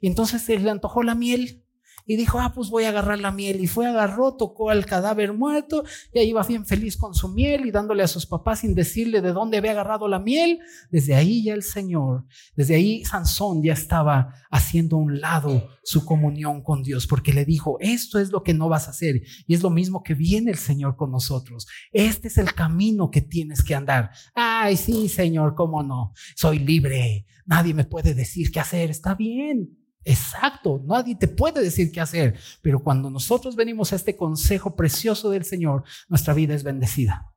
[0.00, 1.63] Y entonces se le antojó la miel
[2.06, 3.60] y dijo, ah, pues voy a agarrar la miel.
[3.60, 7.66] Y fue, agarró, tocó al cadáver muerto y ahí iba bien feliz con su miel
[7.66, 10.58] y dándole a sus papás sin decirle de dónde había agarrado la miel.
[10.90, 12.26] Desde ahí ya el Señor,
[12.56, 17.44] desde ahí Sansón ya estaba haciendo a un lado su comunión con Dios porque le
[17.44, 19.22] dijo, esto es lo que no vas a hacer.
[19.46, 21.66] Y es lo mismo que viene el Señor con nosotros.
[21.92, 24.10] Este es el camino que tienes que andar.
[24.34, 26.12] Ay, sí, Señor, cómo no.
[26.36, 27.26] Soy libre.
[27.46, 28.90] Nadie me puede decir qué hacer.
[28.90, 29.83] Está bien.
[30.04, 35.30] Exacto, nadie te puede decir qué hacer, pero cuando nosotros venimos a este consejo precioso
[35.30, 37.30] del Señor, nuestra vida es bendecida.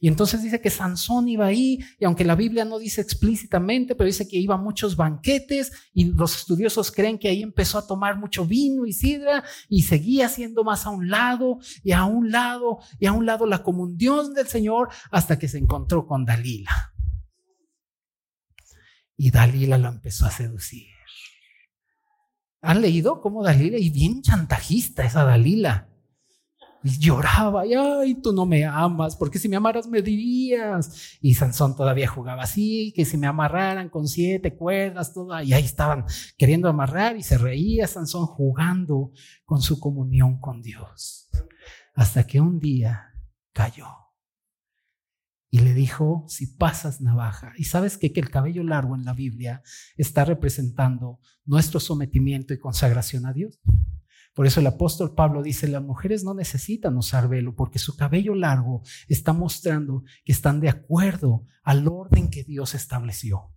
[0.00, 4.06] Y entonces dice que Sansón iba ahí, y aunque la Biblia no dice explícitamente, pero
[4.06, 8.18] dice que iba a muchos banquetes, y los estudiosos creen que ahí empezó a tomar
[8.18, 12.78] mucho vino y sidra, y seguía siendo más a un lado, y a un lado,
[12.98, 16.94] y a un lado la comunión del Señor, hasta que se encontró con Dalila.
[19.16, 20.93] Y Dalila lo empezó a seducir.
[22.64, 23.78] ¿Han leído cómo Dalila?
[23.78, 25.88] Y bien chantajista esa Dalila.
[26.82, 31.18] Y lloraba, y ay, tú no me amas, porque si me amaras me dirías.
[31.20, 35.64] Y Sansón todavía jugaba así, que si me amarraran con siete cuerdas, todo, y ahí
[35.64, 36.04] estaban
[36.36, 39.12] queriendo amarrar y se reía Sansón jugando
[39.44, 41.30] con su comunión con Dios.
[41.94, 43.14] Hasta que un día
[43.52, 44.03] cayó
[45.54, 47.52] y le dijo, si pasas navaja.
[47.56, 49.62] Y sabes que, que el cabello largo en la Biblia
[49.96, 53.60] está representando nuestro sometimiento y consagración a Dios.
[54.34, 58.34] Por eso el apóstol Pablo dice, las mujeres no necesitan usar velo porque su cabello
[58.34, 63.52] largo está mostrando que están de acuerdo al orden que Dios estableció.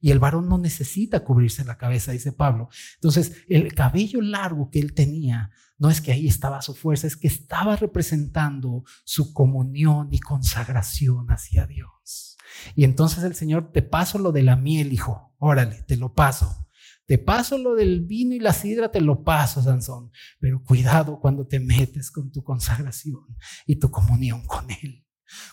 [0.00, 2.68] Y el varón no necesita cubrirse la cabeza, dice Pablo.
[2.96, 7.16] Entonces, el cabello largo que él tenía, no es que ahí estaba su fuerza, es
[7.16, 12.36] que estaba representando su comunión y consagración hacia Dios.
[12.74, 16.66] Y entonces el Señor, te paso lo de la miel, hijo, órale, te lo paso.
[17.06, 20.10] Te paso lo del vino y la sidra, te lo paso, Sansón.
[20.40, 25.05] Pero cuidado cuando te metes con tu consagración y tu comunión con Él.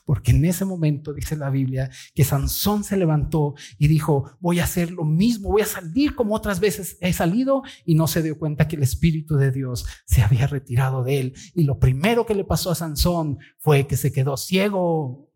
[0.05, 4.65] Porque en ese momento dice la Biblia que Sansón se levantó y dijo, voy a
[4.65, 8.37] hacer lo mismo, voy a salir como otras veces he salido y no se dio
[8.37, 11.33] cuenta que el Espíritu de Dios se había retirado de él.
[11.53, 15.29] Y lo primero que le pasó a Sansón fue que se quedó ciego.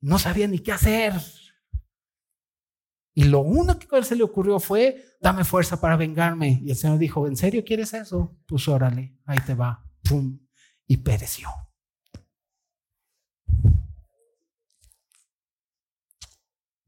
[0.00, 1.14] No sabía ni qué hacer.
[3.14, 6.60] Y lo único que se le ocurrió fue, dame fuerza para vengarme.
[6.64, 8.38] Y el Señor dijo, ¿en serio quieres eso?
[8.46, 9.84] Pues órale, ahí te va.
[10.08, 10.38] Pum.
[10.88, 11.48] Y pereció.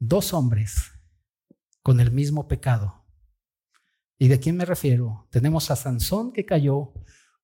[0.00, 0.90] Dos hombres
[1.82, 3.06] con el mismo pecado.
[4.18, 5.28] ¿Y de quién me refiero?
[5.30, 6.92] Tenemos a Sansón que cayó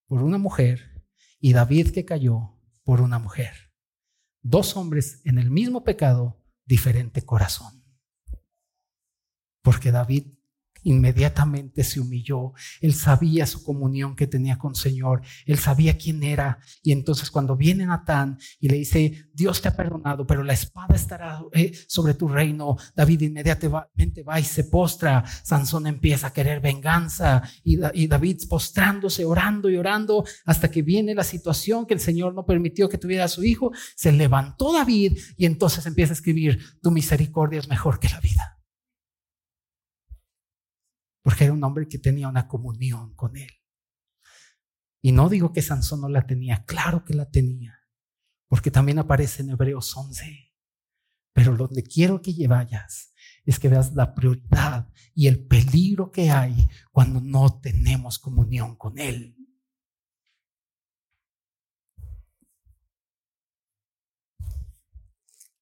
[0.07, 1.05] por una mujer
[1.41, 3.73] y David que cayó por una mujer.
[4.43, 7.85] Dos hombres en el mismo pecado, diferente corazón.
[9.63, 10.36] Porque David
[10.87, 12.53] inmediatamente se humilló.
[12.81, 15.23] Él sabía su comunión que tenía con el Señor.
[15.45, 16.61] Él sabía quién era.
[16.83, 20.95] Y entonces cuando viene Natán y le dice, Dios te ha perdonado, pero la espada
[20.95, 25.25] estará eh, sobre tu reino, David inmediatamente va y se postra.
[25.43, 31.17] Sansón empieza a querer venganza y, y David postrándose, orando y orando hasta que viene
[31.17, 33.73] la situación que el Señor no permitió que tuviera a su hijo.
[33.97, 38.56] Se levantó David y entonces empieza a escribir, tu misericordia es mejor que la vida
[41.27, 43.51] porque era un hombre que tenía una comunión con él.
[45.03, 47.81] Y no digo que Sansón no la tenía, claro que la tenía,
[48.47, 50.55] porque también aparece en Hebreos 11.
[51.33, 53.13] Pero donde quiero que vayas
[53.45, 58.97] es que veas la prioridad y el peligro que hay cuando no tenemos comunión con
[58.97, 59.37] Él.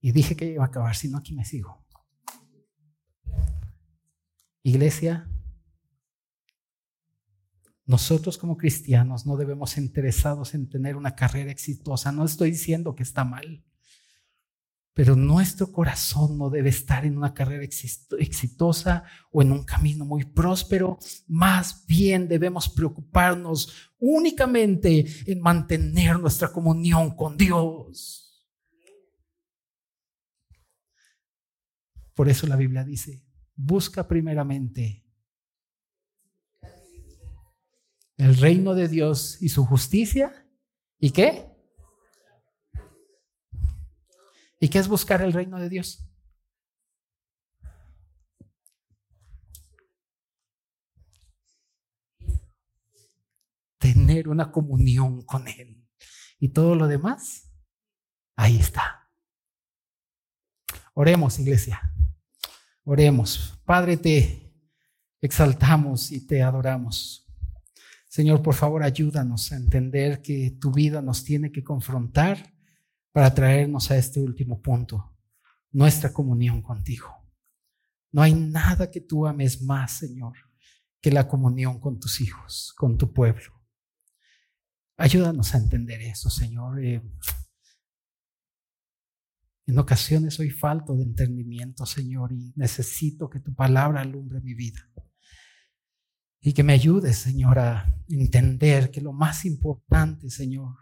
[0.02, 1.86] Y dije que iba a acabar, si no aquí me sigo.
[4.62, 5.30] Iglesia,
[7.86, 12.12] nosotros como cristianos no debemos interesados en tener una carrera exitosa.
[12.12, 13.62] No estoy diciendo que está mal,
[14.94, 20.24] pero nuestro corazón no debe estar en una carrera exitosa o en un camino muy
[20.24, 20.98] próspero.
[21.26, 28.46] Más bien debemos preocuparnos únicamente en mantener nuestra comunión con Dios.
[32.14, 33.24] Por eso la Biblia dice,
[33.56, 35.03] busca primeramente
[38.16, 40.46] el reino de Dios y su justicia.
[40.98, 41.50] ¿Y qué?
[44.60, 46.08] ¿Y qué es buscar el reino de Dios?
[53.78, 55.86] Tener una comunión con Él.
[56.38, 57.52] Y todo lo demás,
[58.36, 59.10] ahí está.
[60.94, 61.92] Oremos, iglesia.
[62.84, 63.60] Oremos.
[63.64, 64.54] Padre, te
[65.20, 67.23] exaltamos y te adoramos.
[68.14, 72.54] Señor, por favor, ayúdanos a entender que tu vida nos tiene que confrontar
[73.10, 75.18] para traernos a este último punto,
[75.72, 77.08] nuestra comunión contigo.
[78.12, 80.34] No hay nada que tú ames más, Señor,
[81.00, 83.52] que la comunión con tus hijos, con tu pueblo.
[84.96, 86.84] Ayúdanos a entender eso, Señor.
[86.84, 87.02] Eh,
[89.66, 94.88] en ocasiones soy falto de entendimiento, Señor, y necesito que tu palabra alumbre mi vida.
[96.46, 100.76] Y que me ayudes, Señor, a entender que lo más importante, Señor,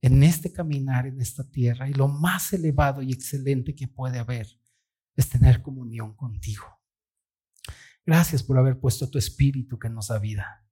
[0.00, 4.46] en este caminar en esta tierra y lo más elevado y excelente que puede haber
[5.16, 6.62] es tener comunión contigo.
[8.06, 10.64] Gracias por haber puesto tu espíritu que nos da vida.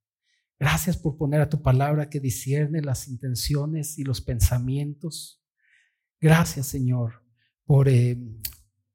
[0.57, 5.43] Gracias por poner a tu palabra que discierne las intenciones y los pensamientos.
[6.21, 7.25] Gracias, Señor,
[7.65, 8.17] por eh,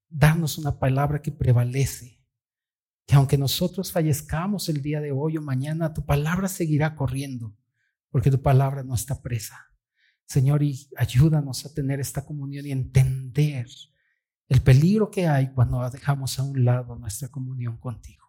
[0.09, 2.16] darnos una palabra que prevalece
[3.07, 7.57] que aunque nosotros fallezcamos el día de hoy o mañana, tu palabra seguirá corriendo,
[8.11, 9.71] porque tu palabra no está presa.
[10.27, 13.69] Señor, y ayúdanos a tener esta comunión y entender
[14.49, 18.27] el peligro que hay cuando dejamos a un lado nuestra comunión contigo.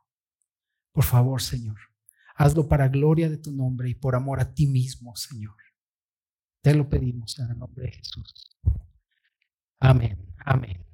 [0.91, 1.78] Por favor, Señor,
[2.36, 5.55] hazlo para gloria de tu nombre y por amor a ti mismo, Señor.
[6.61, 8.57] Te lo pedimos en el nombre de Jesús.
[9.80, 10.86] Amén, amén.